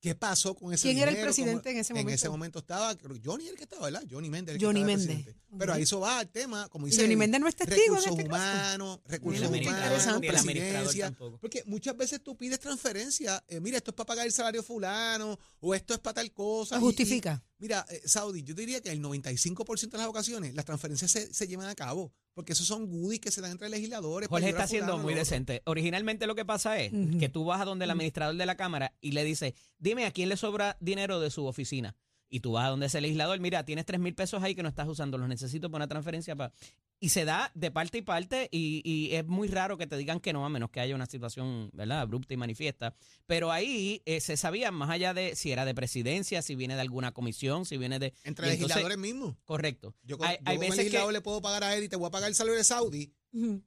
¿Qué 0.00 0.14
pasó 0.14 0.54
con 0.54 0.70
ese 0.74 0.82
¿Quién 0.88 0.98
era 0.98 1.10
el 1.10 1.22
presidente 1.22 1.62
¿Cómo- 1.62 1.70
en 1.70 1.78
ese 1.78 1.92
En 1.94 1.96
momento? 2.00 2.14
ese 2.14 2.28
momento 2.28 2.58
estaba, 2.58 2.94
creo 2.94 3.14
que 3.14 3.22
Johnny 3.26 3.48
el 3.48 3.56
que 3.56 3.62
estaba, 3.62 3.84
¿verdad? 3.86 4.04
Johnny 4.10 4.28
Méndez. 4.28 4.58
Johnny 4.60 4.84
Méndez. 4.84 5.34
Pero 5.58 5.72
ahí 5.72 5.84
eso 5.84 5.98
va 5.98 6.18
al 6.18 6.28
tema, 6.28 6.68
como 6.68 6.84
dice. 6.84 7.00
Johnny 7.00 7.16
Méndez 7.16 7.40
no 7.40 7.48
es 7.48 7.56
testigo 7.56 7.96
en 7.96 8.02
recursos 8.04 8.10
este 8.18 8.28
caso. 8.28 8.42
humanos, 8.44 9.00
recursos 9.06 9.50
Ni 9.50 9.66
humanos, 9.66 10.20
ni 10.20 10.28
presidencia. 10.28 11.10
Porque 11.40 11.62
muchas 11.64 11.96
veces 11.96 12.22
tú 12.22 12.36
pides 12.36 12.60
transferencia, 12.60 13.42
eh, 13.48 13.60
mira, 13.60 13.78
esto 13.78 13.92
es 13.92 13.94
para 13.94 14.06
pagar 14.08 14.26
el 14.26 14.32
salario 14.34 14.62
fulano, 14.62 15.38
o 15.60 15.74
esto 15.74 15.94
es 15.94 16.00
para 16.00 16.14
tal 16.16 16.30
cosa. 16.34 16.74
Lo 16.74 16.82
y- 16.82 16.84
y- 16.84 16.86
justifica. 16.88 17.42
Mira, 17.58 17.86
eh, 17.88 18.02
Saudi, 18.04 18.42
yo 18.42 18.54
diría 18.54 18.80
que 18.80 18.90
el 18.90 19.00
95% 19.02 19.90
de 19.90 19.98
las 19.98 20.08
ocasiones 20.08 20.54
las 20.54 20.64
transferencias 20.64 21.10
se, 21.10 21.32
se 21.32 21.46
llevan 21.46 21.68
a 21.68 21.74
cabo, 21.74 22.12
porque 22.34 22.52
esos 22.52 22.66
son 22.66 22.86
goodies 22.86 23.20
que 23.20 23.30
se 23.30 23.40
dan 23.40 23.52
entre 23.52 23.68
legisladores. 23.68 24.28
Jorge 24.28 24.48
está 24.48 24.66
siendo 24.66 24.98
muy 24.98 25.14
decente. 25.14 25.62
Originalmente 25.64 26.26
lo 26.26 26.34
que 26.34 26.44
pasa 26.44 26.78
es 26.80 26.92
que 27.18 27.28
tú 27.28 27.44
vas 27.44 27.60
a 27.60 27.64
donde 27.64 27.84
el 27.84 27.90
administrador 27.90 28.36
de 28.36 28.46
la 28.46 28.56
Cámara 28.56 28.94
y 29.00 29.12
le 29.12 29.24
dices, 29.24 29.54
dime 29.78 30.04
a 30.04 30.10
quién 30.10 30.28
le 30.28 30.36
sobra 30.36 30.76
dinero 30.80 31.20
de 31.20 31.30
su 31.30 31.46
oficina. 31.46 31.96
Y 32.34 32.40
tú 32.40 32.50
vas 32.50 32.66
a 32.66 32.70
donde 32.70 32.86
ese 32.86 33.00
legislador, 33.00 33.38
mira, 33.38 33.64
tienes 33.64 33.86
tres 33.86 34.00
mil 34.00 34.12
pesos 34.12 34.42
ahí 34.42 34.56
que 34.56 34.62
no 34.64 34.68
estás 34.68 34.88
usando, 34.88 35.16
los 35.18 35.28
necesito 35.28 35.70
para 35.70 35.84
una 35.84 35.88
transferencia. 35.88 36.34
para 36.34 36.52
Y 36.98 37.10
se 37.10 37.24
da 37.24 37.52
de 37.54 37.70
parte 37.70 37.98
y 37.98 38.02
parte 38.02 38.48
y, 38.50 38.82
y 38.84 39.14
es 39.14 39.24
muy 39.24 39.46
raro 39.46 39.78
que 39.78 39.86
te 39.86 39.96
digan 39.96 40.18
que 40.18 40.32
no, 40.32 40.44
a 40.44 40.48
menos 40.48 40.70
que 40.70 40.80
haya 40.80 40.96
una 40.96 41.06
situación, 41.06 41.70
¿verdad?, 41.72 42.00
abrupta 42.00 42.34
y 42.34 42.36
manifiesta. 42.36 42.96
Pero 43.26 43.52
ahí 43.52 44.02
eh, 44.04 44.20
se 44.20 44.36
sabía, 44.36 44.72
más 44.72 44.90
allá 44.90 45.14
de 45.14 45.36
si 45.36 45.52
era 45.52 45.64
de 45.64 45.76
presidencia, 45.76 46.42
si 46.42 46.56
viene 46.56 46.74
de 46.74 46.80
alguna 46.80 47.12
comisión, 47.12 47.66
si 47.66 47.76
viene 47.76 48.00
de... 48.00 48.12
Entre 48.24 48.48
legisladores 48.48 48.98
mismos. 48.98 49.36
Correcto. 49.44 49.94
Yo, 50.02 50.16
hay 50.20 50.38
yo 50.38 50.42
hay 50.44 50.56
como 50.56 50.60
veces 50.62 50.76
legislador 50.78 51.10
que... 51.10 51.12
le 51.12 51.20
puedo 51.20 51.40
pagar 51.40 51.62
a 51.62 51.76
él 51.76 51.84
y 51.84 51.88
te 51.88 51.94
voy 51.94 52.08
a 52.08 52.10
pagar 52.10 52.28
el 52.28 52.34
salario 52.34 52.58
de 52.58 52.64
Saudi, 52.64 53.14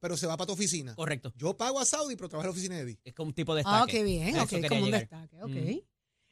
pero 0.02 0.18
se 0.18 0.28
va 0.28 0.36
para 0.36 0.48
tu 0.48 0.54
oficina. 0.56 0.94
Correcto. 0.94 1.32
Yo 1.38 1.56
pago 1.56 1.80
a 1.80 1.86
Saudi, 1.86 2.18
pero 2.18 2.28
trabajo 2.28 2.48
en 2.50 2.50
la 2.50 2.52
oficina 2.52 2.76
de 2.76 2.82
Eddie. 2.82 3.00
Es 3.06 3.14
como 3.14 3.30
un 3.30 3.34
tipo 3.34 3.56
de 3.56 3.62
Ah, 3.66 3.86
destaque. 3.86 3.92
qué 3.94 4.04
bien. 4.04 4.38
Ok, 4.40 4.68
como 4.68 4.84
un 4.84 4.92
destaque. 4.92 5.42
Ok. 5.42 5.52
Mm. 5.52 5.80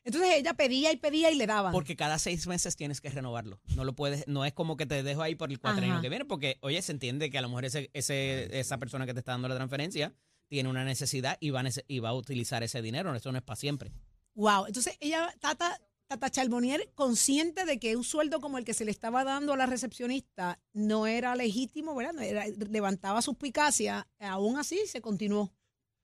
Entonces 0.06 0.36
ella 0.36 0.54
pedía 0.54 0.92
y 0.94 0.98
pedía 0.98 1.32
y 1.32 1.36
le 1.36 1.48
daban. 1.48 1.72
Porque 1.74 1.96
cada 1.96 2.20
seis 2.20 2.46
meses 2.48 2.76
tienes 2.76 3.02
que 3.02 3.10
renovarlo. 3.10 3.60
No 3.76 3.84
lo 3.84 3.94
puedes, 3.96 4.26
no 4.28 4.46
es 4.46 4.54
como 4.54 4.78
que 4.78 4.86
te 4.86 5.02
dejo 5.04 5.22
ahí 5.24 5.36
por 5.36 5.52
el 5.52 5.60
cuatrienio 5.60 5.96
Ajá. 5.96 6.02
que 6.04 6.10
viene, 6.10 6.26
porque, 6.26 6.58
oye, 6.62 6.82
se 6.82 6.92
entiende 6.92 7.30
que 7.32 7.38
a 7.40 7.42
lo 7.42 7.50
mejor 7.50 7.66
ese, 7.66 7.90
ese, 7.94 8.58
esa 8.60 8.78
persona 8.78 9.06
que 9.08 9.14
te 9.14 9.20
está 9.20 9.32
dando 9.34 9.48
la 9.48 9.56
transferencia 9.56 10.14
tiene 10.48 10.70
una 10.70 10.86
necesidad 10.86 11.38
y 11.40 11.50
va, 11.50 11.62
a 11.62 11.70
y 11.88 12.00
va 12.00 12.10
a 12.10 12.14
utilizar 12.14 12.62
ese 12.62 12.82
dinero. 12.84 13.14
Eso 13.16 13.32
no 13.32 13.40
es 13.40 13.44
para 13.44 13.58
siempre. 13.58 13.92
Wow. 14.36 14.68
Entonces 14.68 14.96
ella, 15.00 15.34
Tata, 15.40 15.82
Tata 16.08 16.30
Charbonnier, 16.30 16.92
consciente 16.94 17.66
de 17.66 17.80
que 17.80 17.96
un 17.96 18.04
sueldo 18.04 18.40
como 18.42 18.60
el 18.60 18.64
que 18.64 18.76
se 18.76 18.86
le 18.86 18.92
estaba 18.92 19.24
dando 19.24 19.54
a 19.54 19.58
la 19.58 19.66
recepcionista 19.66 20.60
no 20.72 21.08
era 21.08 21.36
legítimo, 21.36 21.96
¿verdad? 21.96 22.14
No 22.14 22.22
era- 22.22 22.46
levantaba 22.70 23.24
suspicacia, 23.24 24.08
aún 24.20 24.58
así 24.58 24.78
se 24.86 25.02
continuó. 25.02 25.52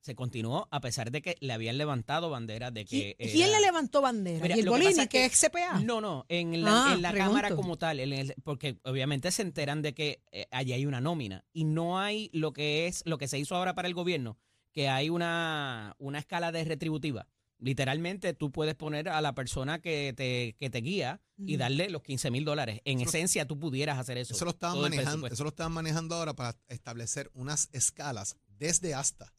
Se 0.01 0.15
continuó 0.15 0.67
a 0.71 0.81
pesar 0.81 1.11
de 1.11 1.21
que 1.21 1.37
le 1.41 1.53
habían 1.53 1.77
levantado 1.77 2.29
banderas 2.31 2.73
de 2.73 2.85
que. 2.85 3.15
¿Qui- 3.19 3.31
¿Quién 3.31 3.51
le 3.51 3.59
levantó 3.61 4.01
bandera? 4.01 4.41
Mira, 4.41 4.55
¿Y 4.57 4.61
el 4.61 4.69
Bolini, 4.69 4.95
que 4.95 5.07
que- 5.07 5.25
es 5.25 5.39
CPA? 5.39 5.79
No, 5.79 6.01
no, 6.01 6.25
en 6.27 6.63
la, 6.63 6.87
Ah, 6.89 6.93
en 6.95 7.01
la 7.03 7.11
pregunto. 7.11 7.33
Cámara 7.35 7.55
como 7.55 7.77
tal, 7.77 7.99
en 7.99 8.11
el- 8.13 8.33
porque 8.43 8.77
obviamente 8.83 9.29
se 9.31 9.43
enteran 9.43 9.81
de 9.83 9.93
que 9.93 10.23
eh, 10.31 10.47
allí 10.51 10.73
hay 10.73 10.85
una 10.87 11.01
nómina 11.01 11.45
y 11.53 11.65
no 11.65 11.99
hay 11.99 12.29
lo 12.33 12.51
que 12.51 12.87
es 12.87 13.03
lo 13.05 13.17
que 13.19 13.27
se 13.27 13.37
hizo 13.37 13.55
ahora 13.55 13.75
para 13.75 13.87
el 13.87 13.93
gobierno, 13.93 14.37
que 14.73 14.89
hay 14.89 15.09
una, 15.09 15.95
una 15.99 16.17
escala 16.17 16.51
de 16.51 16.63
retributiva. 16.63 17.27
Literalmente 17.59 18.33
tú 18.33 18.51
puedes 18.51 18.73
poner 18.73 19.07
a 19.07 19.21
la 19.21 19.35
persona 19.35 19.79
que 19.81 20.13
te, 20.17 20.55
que 20.57 20.71
te 20.71 20.79
guía 20.79 21.21
y 21.37 21.57
darle 21.57 21.91
los 21.91 22.01
15 22.01 22.31
mil 22.31 22.43
dólares. 22.43 22.81
En 22.85 23.01
Eso- 23.01 23.09
esencia 23.09 23.45
tú 23.45 23.59
pudieras 23.59 23.99
hacer 23.99 24.17
eso. 24.17 24.33
Eso 24.33 24.45
lo 24.45 24.51
estaban 24.51 24.81
manejando, 24.81 25.27
eso 25.27 25.43
lo 25.43 25.49
estaban 25.49 25.71
manejando 25.71 26.15
ahora 26.15 26.33
para 26.33 26.57
establecer 26.69 27.29
unas 27.35 27.69
escalas 27.71 28.35
desde 28.57 28.95
hasta. 28.95 29.31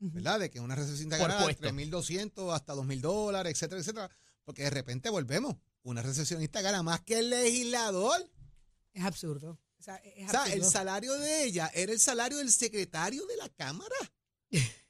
¿Verdad? 0.00 0.40
De 0.40 0.50
que 0.50 0.60
una 0.60 0.74
Por 0.74 1.08
ganara 1.08 1.42
puesto. 1.44 1.68
3.200 1.68 2.54
hasta 2.54 2.74
2.000 2.74 3.00
dólares, 3.00 3.52
etcétera, 3.52 3.80
etcétera. 3.80 4.10
Porque 4.44 4.62
de 4.64 4.70
repente 4.70 5.10
volvemos. 5.10 5.56
Una 5.82 6.02
recepcionista 6.02 6.60
gana 6.60 6.82
más 6.82 7.00
que 7.02 7.18
el 7.20 7.30
legislador. 7.30 8.28
Es 8.92 9.04
absurdo. 9.04 9.58
O 9.78 9.82
sea, 9.82 9.96
es 9.96 10.28
O 10.28 10.30
sea, 10.30 10.44
el 10.52 10.64
salario 10.64 11.14
de 11.14 11.44
ella 11.44 11.70
era 11.74 11.92
el 11.92 12.00
salario 12.00 12.38
del 12.38 12.50
secretario 12.50 13.24
de 13.26 13.36
la 13.36 13.48
Cámara. 13.50 13.94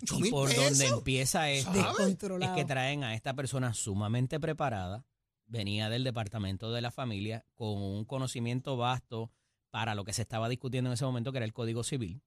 Y 0.00 0.30
por 0.30 0.50
pesos. 0.50 0.64
donde 0.78 0.86
empieza 0.88 1.50
es 1.50 1.72
Descontrolado. 1.72 2.54
que 2.54 2.64
traen 2.66 3.04
a 3.04 3.14
esta 3.14 3.32
persona 3.32 3.72
sumamente 3.72 4.38
preparada, 4.38 5.06
venía 5.46 5.88
del 5.88 6.04
departamento 6.04 6.72
de 6.72 6.82
la 6.82 6.90
familia, 6.90 7.46
con 7.54 7.80
un 7.80 8.04
conocimiento 8.04 8.76
vasto 8.76 9.32
para 9.70 9.94
lo 9.94 10.04
que 10.04 10.12
se 10.12 10.20
estaba 10.22 10.48
discutiendo 10.50 10.90
en 10.90 10.94
ese 10.94 11.04
momento, 11.06 11.32
que 11.32 11.38
era 11.38 11.46
el 11.46 11.54
Código 11.54 11.84
Civil. 11.84 12.22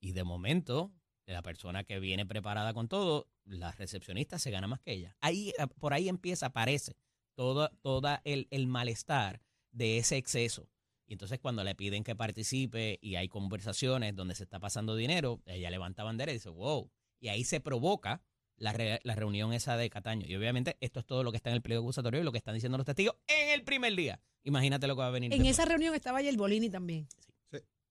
Y 0.00 0.12
de 0.12 0.24
momento, 0.24 0.92
la 1.26 1.42
persona 1.42 1.84
que 1.84 2.00
viene 2.00 2.26
preparada 2.26 2.74
con 2.74 2.88
todo, 2.88 3.28
la 3.44 3.72
recepcionista 3.72 4.38
se 4.38 4.50
gana 4.50 4.66
más 4.66 4.80
que 4.80 4.92
ella. 4.92 5.16
Ahí, 5.20 5.50
eh, 5.58 5.66
por 5.78 5.94
ahí 5.94 6.08
empieza, 6.08 6.46
aparece 6.46 6.96
todo, 7.34 7.70
toda 7.82 8.20
el, 8.24 8.46
el 8.50 8.66
malestar 8.66 9.40
de 9.72 9.98
ese 9.98 10.16
exceso. 10.16 10.68
Y 11.06 11.12
entonces 11.14 11.38
cuando 11.38 11.64
le 11.64 11.74
piden 11.74 12.04
que 12.04 12.16
participe 12.16 12.98
y 13.02 13.16
hay 13.16 13.28
conversaciones 13.28 14.14
donde 14.16 14.34
se 14.34 14.44
está 14.44 14.58
pasando 14.58 14.96
dinero, 14.96 15.42
ella 15.46 15.70
levanta 15.70 16.02
bandera 16.04 16.30
y 16.32 16.36
dice, 16.36 16.48
wow. 16.48 16.90
Y 17.20 17.28
ahí 17.28 17.44
se 17.44 17.60
provoca 17.60 18.22
la, 18.56 18.72
re- 18.72 19.00
la 19.02 19.14
reunión 19.14 19.52
esa 19.52 19.76
de 19.76 19.90
Cataño. 19.90 20.26
Y 20.26 20.34
obviamente 20.36 20.76
esto 20.80 21.00
es 21.00 21.06
todo 21.06 21.22
lo 21.22 21.30
que 21.30 21.36
está 21.36 21.50
en 21.50 21.56
el 21.56 21.62
pliego 21.62 21.82
acusatorio 21.82 22.20
y 22.20 22.24
lo 22.24 22.32
que 22.32 22.38
están 22.38 22.54
diciendo 22.54 22.78
los 22.78 22.86
testigos 22.86 23.16
en 23.26 23.50
el 23.50 23.64
primer 23.64 23.94
día. 23.94 24.20
Imagínate 24.44 24.86
lo 24.86 24.94
que 24.94 25.00
va 25.00 25.08
a 25.08 25.10
venir. 25.10 25.32
En 25.32 25.38
después. 25.38 25.58
esa 25.58 25.64
reunión 25.68 25.94
estaba 25.94 26.20
el 26.20 26.36
Bolini 26.36 26.70
también. 26.70 27.06
Sí. 27.18 27.32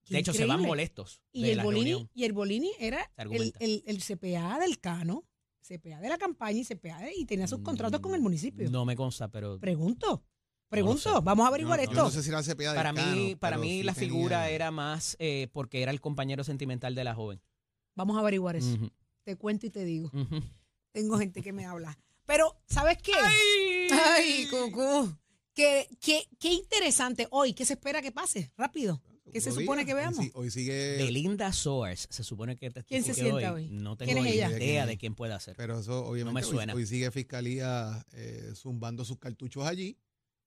Qué 0.06 0.16
de 0.16 0.20
hecho, 0.20 0.34
se 0.34 0.46
van 0.46 0.62
molestos. 0.62 1.22
Y 1.32 1.44
de 1.44 1.52
el, 1.52 1.58
la 1.58 1.64
Bolini, 1.64 1.92
reunión. 1.92 2.10
y 2.14 2.24
el 2.26 2.34
Bolini 2.34 2.72
era 2.80 3.10
el, 3.18 3.54
el, 3.60 3.84
el 3.88 4.04
CPA 4.04 4.60
del 4.60 4.80
Cano, 4.80 5.24
CPA 5.62 6.00
de 6.02 6.10
la 6.10 6.18
campaña 6.18 6.60
y 6.60 6.66
CPA 6.66 7.00
de- 7.00 7.14
y 7.16 7.26
tenía 7.26 7.48
sus 7.48 7.60
contratos 7.60 8.02
con 8.02 8.14
el 8.14 8.20
municipio. 8.22 8.68
Mm, 8.70 8.72
No 8.74 8.84
me 8.86 8.96
consta, 8.98 9.30
pero 9.30 9.60
Pregunto, 9.60 10.24
pregunto, 10.68 11.16
sé. 11.18 11.22
vamos 11.24 11.46
a 11.46 11.48
averiguar 11.48 11.80
esto. 11.80 11.94
Yo 11.96 12.04
no 12.04 12.12
sé 12.12 12.22
si 12.22 12.30
era 12.30 12.40
el 12.40 12.46
CPA 12.46 12.74
del 12.74 12.76
para 12.76 12.92
mí, 12.92 13.00
Cano, 13.00 13.40
para 13.40 13.58
mí 13.58 13.70
sí 13.80 13.84
la 13.84 13.94
tenía- 13.94 14.10
figura 14.10 14.50
era 14.50 14.72
más 14.72 15.16
eh, 15.20 15.48
porque 15.54 15.82
era 15.82 15.92
el 15.92 16.02
compañero 16.02 16.44
sentimental 16.44 16.96
de 16.96 17.04
la 17.06 17.16
joven. 17.16 17.42
Vamos 17.96 18.18
a 18.18 18.20
averiguar 18.20 18.56
eso. 18.58 18.76
Te 19.24 19.38
cuento 19.38 19.66
y 19.68 19.70
te 19.70 19.86
digo. 19.86 20.12
Tengo 20.92 21.18
gente 21.18 21.42
que 21.42 21.54
me 21.54 21.66
habla. 21.66 21.98
Pero, 22.26 22.56
¿sabes 22.68 22.98
qué? 23.02 23.14
Ay, 23.92 24.48
cucú. 24.50 25.16
Qué, 25.54 25.88
qué, 26.02 26.28
qué 26.40 26.52
interesante 26.54 27.28
hoy. 27.32 27.54
¿Qué 27.54 27.66
se 27.66 27.74
espera 27.74 28.02
que 28.02 28.12
pase? 28.12 28.52
Rápido. 28.58 29.02
¿Qué 29.32 29.42
se 29.42 29.52
supone 29.52 29.84
día. 29.84 29.86
que 29.86 29.94
Hoy 29.94 30.00
veamos? 30.00 30.26
sí- 30.26 30.32
Hoy 30.36 30.52
sigue 30.52 30.98
Belinda 30.98 31.52
Soares, 31.54 32.08
se 32.10 32.24
supone 32.24 32.58
que 32.58 32.70
¿Quién 32.72 33.04
se 33.04 33.10
testifique 33.14 33.32
sienta 33.32 33.54
hoy? 33.54 33.68
No 33.70 33.96
tengo 33.96 34.12
¿Quién 34.12 34.26
es 34.26 34.34
ella? 34.34 34.52
idea 34.52 34.86
de 34.86 34.98
quién 34.98 35.16
puede 35.16 35.40
ser. 35.40 35.56
Pero 35.56 35.80
eso 35.80 36.06
obviamente 36.06 36.42
me 36.42 36.46
hoy- 36.46 36.52
suena. 36.52 36.74
Hoy, 36.74 36.86
sigue 36.86 37.10
Fiscalía 37.12 38.06
eh, 38.14 38.52
zumbando 38.56 39.06
sus 39.06 39.18
cartuchos 39.20 39.66
allí. 39.66 39.98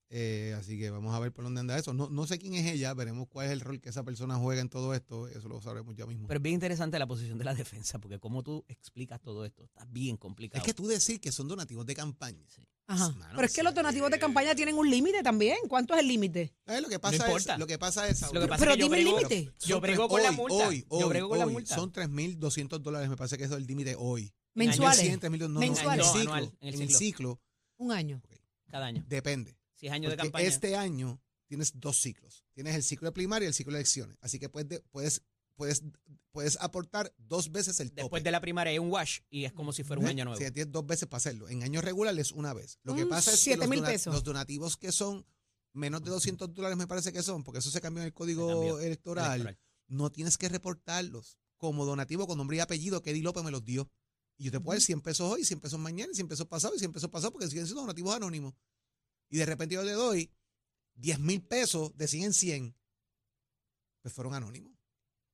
Eh, 0.09 0.55
así 0.57 0.79
que 0.79 0.91
vamos 0.91 1.13
a 1.15 1.19
ver 1.19 1.33
por 1.33 1.45
dónde 1.45 1.61
anda 1.61 1.77
eso. 1.77 1.93
No, 1.93 2.09
no 2.09 2.27
sé 2.27 2.39
quién 2.39 2.55
es 2.55 2.65
ella, 2.67 2.95
veremos 2.95 3.27
cuál 3.29 3.47
es 3.47 3.53
el 3.53 3.61
rol 3.61 3.81
que 3.81 3.89
esa 3.89 4.05
persona 4.05 4.37
juega 4.37 4.61
en 4.61 4.69
todo 4.69 4.95
esto. 4.95 5.27
Eso 5.29 5.49
lo 5.49 5.61
sabremos 5.61 5.97
ya 5.97 6.07
mismo. 6.07 6.29
Pero 6.29 6.39
es 6.39 6.43
bien 6.43 6.55
interesante 6.55 6.99
la 6.99 7.07
posición 7.07 7.39
de 7.39 7.45
la 7.45 7.55
defensa, 7.55 7.99
porque 7.99 8.19
como 8.19 8.43
tú 8.43 8.65
explicas 8.69 9.21
todo 9.21 9.45
esto, 9.45 9.65
está 9.65 9.85
bien 9.87 10.17
complicado. 10.17 10.59
es 10.61 10.65
que 10.65 10.75
tú 10.75 10.87
decir 10.87 11.21
que 11.21 11.33
son 11.33 11.49
donativos 11.49 11.85
de 11.87 11.95
campaña. 11.95 12.45
Sí. 12.49 12.63
Ajá. 12.89 13.11
Mano, 13.11 13.33
Pero 13.35 13.47
es 13.47 13.53
que 13.53 13.65
los 13.65 13.75
donativos 13.75 14.09
de 14.13 14.19
campaña 14.21 14.55
tienen 14.55 14.77
un 14.77 14.89
límite 14.89 15.21
también. 15.25 15.57
¿Cuánto 15.69 15.95
es 15.95 16.01
el 16.01 16.07
límite? 16.07 16.55
Eh, 16.67 16.81
lo 16.81 16.89
que 16.89 17.01
pasa 17.01 17.17
importa. 17.27 17.55
es, 17.55 17.59
lo 17.59 17.67
que 17.67 17.79
pasa 17.79 18.07
es, 18.09 18.23
Lo 18.33 18.41
que 18.41 18.47
pasa 18.47 18.61
Pero 18.61 18.71
es 18.73 18.77
que 18.77 18.81
yo 18.83 18.87
dime 18.87 18.99
el 18.99 19.05
límite. 19.07 19.53
Yo 19.67 19.81
brego 19.81 20.09
con 20.09 20.23
la 20.23 20.31
multa. 20.31 20.69
Hoy, 20.69 20.81
yo 20.83 20.87
hoy, 20.99 21.09
brego 21.09 21.29
con 21.31 21.39
la 21.41 21.47
multa. 21.47 21.75
Son 21.75 21.93
3.200 21.93 22.79
dólares, 22.79 23.09
me 23.09 23.17
parece 23.17 23.37
que 23.37 23.43
eso 23.45 23.55
es 23.55 23.61
el 23.61 23.67
límite 23.67 23.97
hoy. 23.99 24.33
Mensuales. 24.55 25.01
En 25.01 25.15
el 25.15 25.21
100, 25.21 25.33
3.200, 25.33 25.39
no, 25.41 25.49
no, 25.49 25.61
Mensuales. 25.61 26.07
en 26.07 26.07
el 26.07 26.07
No, 26.07 26.13
ciclo. 26.13 26.33
anual, 26.33 26.45
en 26.61 26.69
el 26.69 26.75
en 26.77 26.81
el 26.83 26.89
ciclo. 26.91 26.99
ciclo, 26.99 27.41
Un 27.79 27.91
año. 27.93 28.23
Cada 28.71 28.87
año. 28.87 29.05
depende. 29.09 29.57
Si 29.77 29.87
es 29.87 29.93
año 29.93 30.09
de 30.11 30.17
Porque 30.17 30.29
campaña. 30.31 30.49
este 30.49 30.75
año 30.77 31.23
tienes 31.47 31.79
dos 31.79 32.01
ciclos. 32.01 32.45
Tienes 32.55 32.75
el 32.75 32.83
ciclo 32.83 33.07
de 33.09 33.13
primaria 33.13 33.47
y 33.47 33.49
el 33.49 33.55
ciclo 33.55 33.73
de 33.75 33.79
elecciones. 33.81 34.17
Así 34.21 34.39
que 34.41 34.49
puedes, 34.49 34.69
de- 34.69 34.81
puedes, 34.91 35.23
puedes, 35.55 35.85
puedes 36.33 36.57
aportar 36.61 37.15
dos 37.19 37.53
veces 37.53 37.79
el 37.81 37.91
tope. 37.91 38.03
Después 38.03 38.25
de 38.25 38.31
la 38.33 38.41
primaria 38.41 38.73
hay 38.73 38.79
un 38.81 38.91
wash 38.91 39.21
y 39.31 39.45
es 39.45 39.53
como 39.53 39.73
si 39.73 39.85
fuera 39.85 40.01
un 40.01 40.09
año 40.09 40.25
nuevo. 40.25 40.39
Sí, 40.41 40.51
tienes 40.51 40.73
dos 40.73 40.85
veces 40.85 41.07
para 41.09 41.19
hacerlo. 41.19 41.49
En 41.49 41.63
años 41.63 41.85
regulares, 41.85 42.33
una 42.33 42.53
vez. 42.53 42.79
Lo 42.83 42.95
que 42.97 43.05
Mm, 43.05 43.09
pasa 43.11 43.33
es 43.33 43.45
que 43.45 43.57
los, 43.57 43.69
mil 43.69 43.79
dona- 43.81 43.89
pesos. 43.93 44.13
los 44.13 44.25
donativos 44.25 44.77
que 44.77 44.91
son 44.93 45.25
menos 45.73 46.03
de 46.03 46.11
200 46.11 46.53
dólares 46.55 46.77
me 46.79 46.87
parece 46.87 47.13
que 47.13 47.23
son, 47.23 47.45
porque 47.45 47.59
eso 47.61 47.71
se 47.71 47.81
cambió 47.81 48.01
en 48.03 48.07
el 48.07 48.15
código 48.15 48.81
electoral, 48.81 49.43
Electoral. 49.43 49.59
no 49.89 50.11
tienes 50.11 50.39
que 50.39 50.49
reportarlos 50.49 51.39
como 51.59 51.85
donativo 51.85 52.27
con 52.27 52.39
nombre 52.39 52.57
y 52.57 52.61
apellido 52.61 53.03
que 53.03 53.11
Eddie 53.11 53.23
López 53.23 53.45
me 53.45 53.51
los 53.51 53.63
dio. 53.65 53.91
Y 54.39 54.45
yo 54.45 54.51
te 54.51 54.61
puedo 54.61 54.75
dar 54.77 54.83
100 54.83 55.01
pesos 55.01 55.31
hoy, 55.31 55.45
100 55.45 55.61
pesos 55.61 55.79
mañana, 55.79 56.11
y 56.13 56.15
100 56.15 56.29
pesos 56.29 56.47
pasado 56.47 56.75
y 56.75 56.79
100 56.79 56.93
pesos 56.93 57.09
pasado 57.11 57.33
porque 57.33 57.49
siguen 57.49 57.65
siendo 57.67 57.81
donativos 57.83 58.15
anónimos. 58.15 58.55
Y 59.29 59.39
de 59.39 59.47
repente 59.47 59.75
yo 59.75 59.83
le 59.83 59.93
doy 59.93 60.31
10 60.95 61.19
mil 61.21 61.43
pesos 61.43 61.97
de 61.97 62.09
100 62.09 62.25
en 62.25 62.33
100, 62.33 62.77
pues 64.03 64.15
fueron 64.15 64.35
anónimos. 64.35 64.73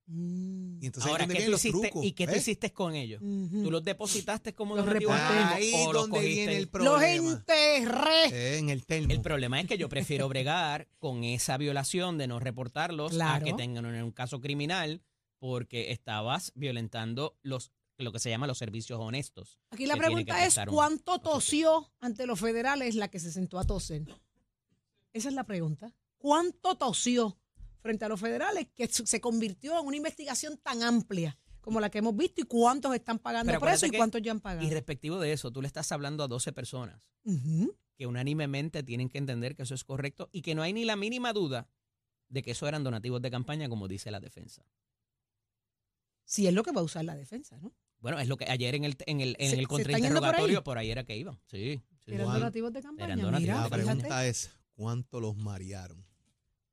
Mm. 0.07 0.83
Y 0.83 0.87
entonces 0.87 1.11
Ahora, 1.11 1.27
¿qué 1.27 1.29
tú 1.29 1.37
vienen 1.37 1.51
los 1.53 1.65
hiciste, 1.65 1.89
trucos. 1.89 2.05
¿y 2.05 2.13
qué 2.13 2.27
tú 2.27 2.33
¿eh? 2.33 2.39
hiciste 2.39 2.73
con 2.73 2.95
ellos? 2.95 3.21
¿Tú 3.21 3.71
los 3.71 3.85
depositaste 3.85 4.55
como 4.55 4.77
Los 4.77 4.87
anónimos 4.87 5.17
Ahí 5.17 5.73
o 5.87 5.93
los 5.93 6.09
donde 6.11 6.27
viene 6.27 6.57
el 6.59 6.69
cogiste? 6.69 6.85
Los 6.85 6.99
problema. 6.99 7.33
enterré. 7.33 8.27
Eh, 8.33 8.59
en 8.59 8.69
el 8.69 8.85
termo. 8.85 9.13
El 9.13 9.21
problema 9.21 9.61
es 9.61 9.67
que 9.67 9.79
yo 9.79 9.89
prefiero 9.89 10.29
bregar 10.29 10.89
con 10.99 11.23
esa 11.23 11.57
violación 11.57 12.19
de 12.19 12.27
no 12.27 12.41
reportarlos 12.41 13.19
a 13.21 13.41
que 13.41 13.53
tengan 13.53 13.87
un, 13.87 13.95
un 13.95 14.13
caso 14.13 14.41
criminal 14.41 15.03
porque 15.39 15.93
estabas 15.93 16.53
violentando 16.55 17.37
los 17.43 17.73
lo 18.03 18.13
que 18.13 18.19
se 18.19 18.31
llama 18.31 18.47
los 18.47 18.59
servicios 18.59 18.99
honestos. 19.01 19.59
Aquí 19.71 19.87
la 19.87 19.97
pregunta 19.97 20.45
es, 20.45 20.57
un- 20.59 20.67
¿cuánto 20.67 21.19
tosió 21.21 21.93
ante 22.01 22.27
los 22.27 22.41
federales 22.41 22.95
la 22.95 23.09
que 23.09 23.19
se 23.21 23.31
sentó 23.33 23.59
a 23.59 23.65
toser? 23.65 24.05
Esa 25.13 25.29
es 25.29 25.35
la 25.35 25.45
pregunta. 25.45 25.95
¿Cuánto 26.19 26.77
tosió 26.77 27.39
frente 27.81 28.05
a 28.05 28.09
los 28.09 28.21
federales 28.21 28.69
que 28.75 28.87
se 28.89 29.21
convirtió 29.21 29.79
en 29.81 29.87
una 29.87 29.97
investigación 29.97 30.57
tan 30.59 30.83
amplia 30.83 31.37
como 31.61 31.81
la 31.81 31.91
que 31.91 31.99
hemos 31.99 32.17
visto 32.17 32.41
y 32.41 32.45
cuántos 32.45 32.95
están 32.95 33.19
pagando 33.19 33.51
presos 33.53 33.63
acuérdate 33.63 33.87
y 33.89 33.99
cuántos 33.99 34.23
ya 34.23 34.31
han 34.31 34.41
pagado? 34.41 34.67
Y 34.67 34.71
respectivo 34.71 35.19
de 35.21 35.33
eso, 35.33 35.51
tú 35.51 35.61
le 35.61 35.67
estás 35.67 35.91
hablando 35.93 36.23
a 36.25 36.29
12 36.29 36.53
personas 36.53 37.09
que 37.97 38.07
unánimemente 38.07 38.83
tienen 38.83 39.09
que 39.09 39.19
entender 39.19 39.55
que 39.57 39.63
eso 39.63 39.75
es 39.75 39.85
correcto 39.85 40.29
y 40.33 40.43
que 40.43 40.55
no 40.55 40.63
hay 40.63 40.73
ni 40.73 40.85
la 40.85 40.97
mínima 40.97 41.33
duda 41.33 41.69
de 42.29 42.43
que 42.43 42.53
eso 42.53 42.67
eran 42.67 42.83
donativos 42.85 43.21
de 43.21 43.31
campaña, 43.31 43.69
como 43.69 43.87
dice 43.89 44.11
la 44.11 44.19
defensa. 44.21 44.65
Si 46.25 46.47
es 46.47 46.55
lo 46.55 46.63
que 46.63 46.73
va 46.73 46.81
a 46.81 46.85
usar 46.85 47.05
la 47.05 47.15
defensa, 47.15 47.59
¿no? 47.59 47.73
Bueno, 48.03 48.19
es 48.21 48.29
lo 48.29 48.37
que 48.37 48.45
ayer 48.45 48.75
en 48.75 48.85
el, 48.85 48.97
en 49.07 49.21
el, 49.23 49.37
en 49.39 49.51
Se- 49.51 49.59
el 49.59 49.67
por 49.69 49.79
contrainterrogatorio 49.79 50.59
ahí. 50.59 50.65
por 50.65 50.77
ahí 50.77 50.91
era 50.91 51.05
que 51.05 51.17
iban. 51.17 51.41
Sí. 51.47 51.81
sí. 52.05 52.13
Eran 52.13 52.27
donativos 52.27 52.73
de 52.73 52.83
campaña. 52.83 53.07
eran 53.07 53.21
donativos 53.21 53.41
Mira, 53.41 53.55
La 53.55 53.65
fíjate. 53.69 53.83
pregunta 53.85 54.27
es, 54.27 54.51
¿cuánto 54.75 55.21
los 55.21 55.37
marearon? 55.37 56.05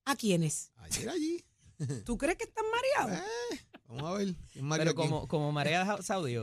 ¿A 0.05 0.15
quiénes? 0.15 0.71
Ayer 0.75 1.07
allí. 1.09 1.45
¿Tú 2.05 2.17
crees 2.17 2.35
que 2.37 2.43
están 2.45 2.65
mareados? 2.71 3.23
Eh, 3.51 3.59
vamos 3.87 4.03
a 4.03 4.13
ver. 4.17 4.35
¿quién 4.51 4.65
mareó 4.65 4.85
Pero 4.85 4.95
como, 4.95 5.27
como 5.27 5.51
Marea 5.51 6.01
Saudi. 6.01 6.35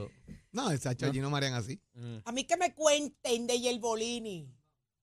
No, 0.53 0.71
el 0.71 0.79
Sacho 0.81 1.05
¿No? 1.05 1.11
allí 1.11 1.21
no 1.21 1.29
marean 1.31 1.53
así. 1.55 1.79
Mm. 1.95 2.17
A 2.25 2.33
mí 2.33 2.45
que 2.45 2.57
me 2.57 2.73
cuenten 2.75 3.47
de 3.47 3.61
Yerbolini. 3.61 4.49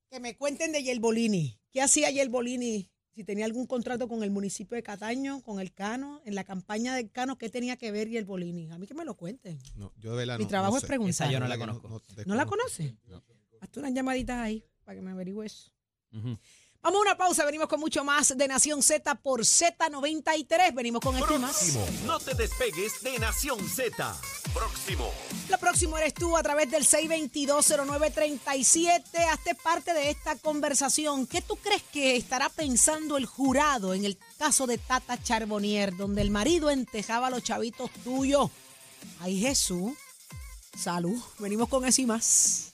Que 0.10 0.20
me 0.20 0.36
cuenten 0.38 0.72
de 0.72 0.82
Yerbolini. 0.82 1.60
¿Qué 1.72 1.82
hacía 1.82 2.10
Yerbolini? 2.10 2.90
Si 3.16 3.24
tenía 3.24 3.46
algún 3.46 3.68
contrato 3.68 4.08
con 4.08 4.24
el 4.24 4.32
municipio 4.32 4.76
de 4.76 4.82
Cataño, 4.82 5.42
con 5.42 5.60
el 5.60 5.72
Cano, 5.72 6.22
en 6.26 6.34
la 6.34 6.44
campaña 6.44 6.96
del 6.96 7.12
Cano, 7.12 7.38
¿qué 7.38 7.48
tenía 7.50 7.78
que 7.78 7.92
ver 7.92 8.10
Yerbolini? 8.10 8.72
A 8.72 8.78
mí 8.80 8.88
que 8.88 8.96
me 8.96 9.06
lo 9.06 9.16
cuenten. 9.16 9.60
No, 9.76 9.94
yo 10.00 10.12
de 10.12 10.18
verdad 10.26 10.38
Mi 10.40 10.46
no- 10.46 10.50
trabajo 10.50 10.74
no 10.74 10.78
es 10.80 10.86
preguntar. 10.86 11.28
Esa 11.28 11.32
yo 11.32 11.40
no 11.40 11.48
la 11.48 11.58
conozco. 11.58 12.02
¿No 12.26 12.36
la 12.36 12.46
conoce? 12.48 12.96
No. 13.08 13.22
Hazte 13.62 13.80
unas 13.80 13.94
llamaditas 13.94 14.38
ahí 14.40 14.66
para 14.84 14.96
que 14.98 15.02
me 15.04 15.12
averigüe 15.12 15.46
eso. 15.46 15.72
Ujú. 16.12 16.38
Vamos 16.84 17.00
a 17.00 17.02
una 17.02 17.16
pausa, 17.16 17.46
venimos 17.46 17.70
con 17.70 17.80
mucho 17.80 18.04
más 18.04 18.38
de 18.38 18.46
Nación 18.46 18.84
Z 18.84 19.16
por 19.16 19.40
Z93. 19.40 20.76
Venimos 20.76 21.02
con 21.02 21.16
esto 21.16 21.40
más. 21.40 21.78
No 22.06 22.20
te 22.20 22.34
despegues 22.34 23.02
de 23.02 23.18
Nación 23.20 23.58
Z. 23.70 24.14
Próximo. 24.54 25.10
Lo 25.48 25.58
próximo 25.60 25.98
eres 25.98 26.14
tú 26.14 26.36
a 26.36 26.44
través 26.44 26.70
del 26.70 26.86
6220937. 26.86 29.02
Hazte 29.32 29.56
parte 29.56 29.94
de 29.94 30.10
esta 30.10 30.36
conversación. 30.36 31.26
¿Qué 31.26 31.42
tú 31.42 31.56
crees 31.56 31.84
que 31.84 32.18
estará 32.18 32.50
pensando 32.50 33.16
el 33.16 33.28
jurado 33.28 33.94
en 33.94 34.04
el 34.04 34.18
caso 34.38 34.68
de 34.68 34.78
Tata 34.78 35.24
Charbonnier, 35.24 35.96
donde 35.96 36.22
el 36.22 36.32
marido 36.32 36.70
entejaba 36.70 37.28
a 37.28 37.30
los 37.30 37.44
chavitos 37.44 37.92
tuyos? 38.04 38.52
Ay, 39.22 39.40
Jesús. 39.40 39.94
Salud. 40.78 41.18
Venimos 41.40 41.70
con 41.70 41.86
eso 41.86 42.02
y 42.02 42.08
más. 42.08 42.73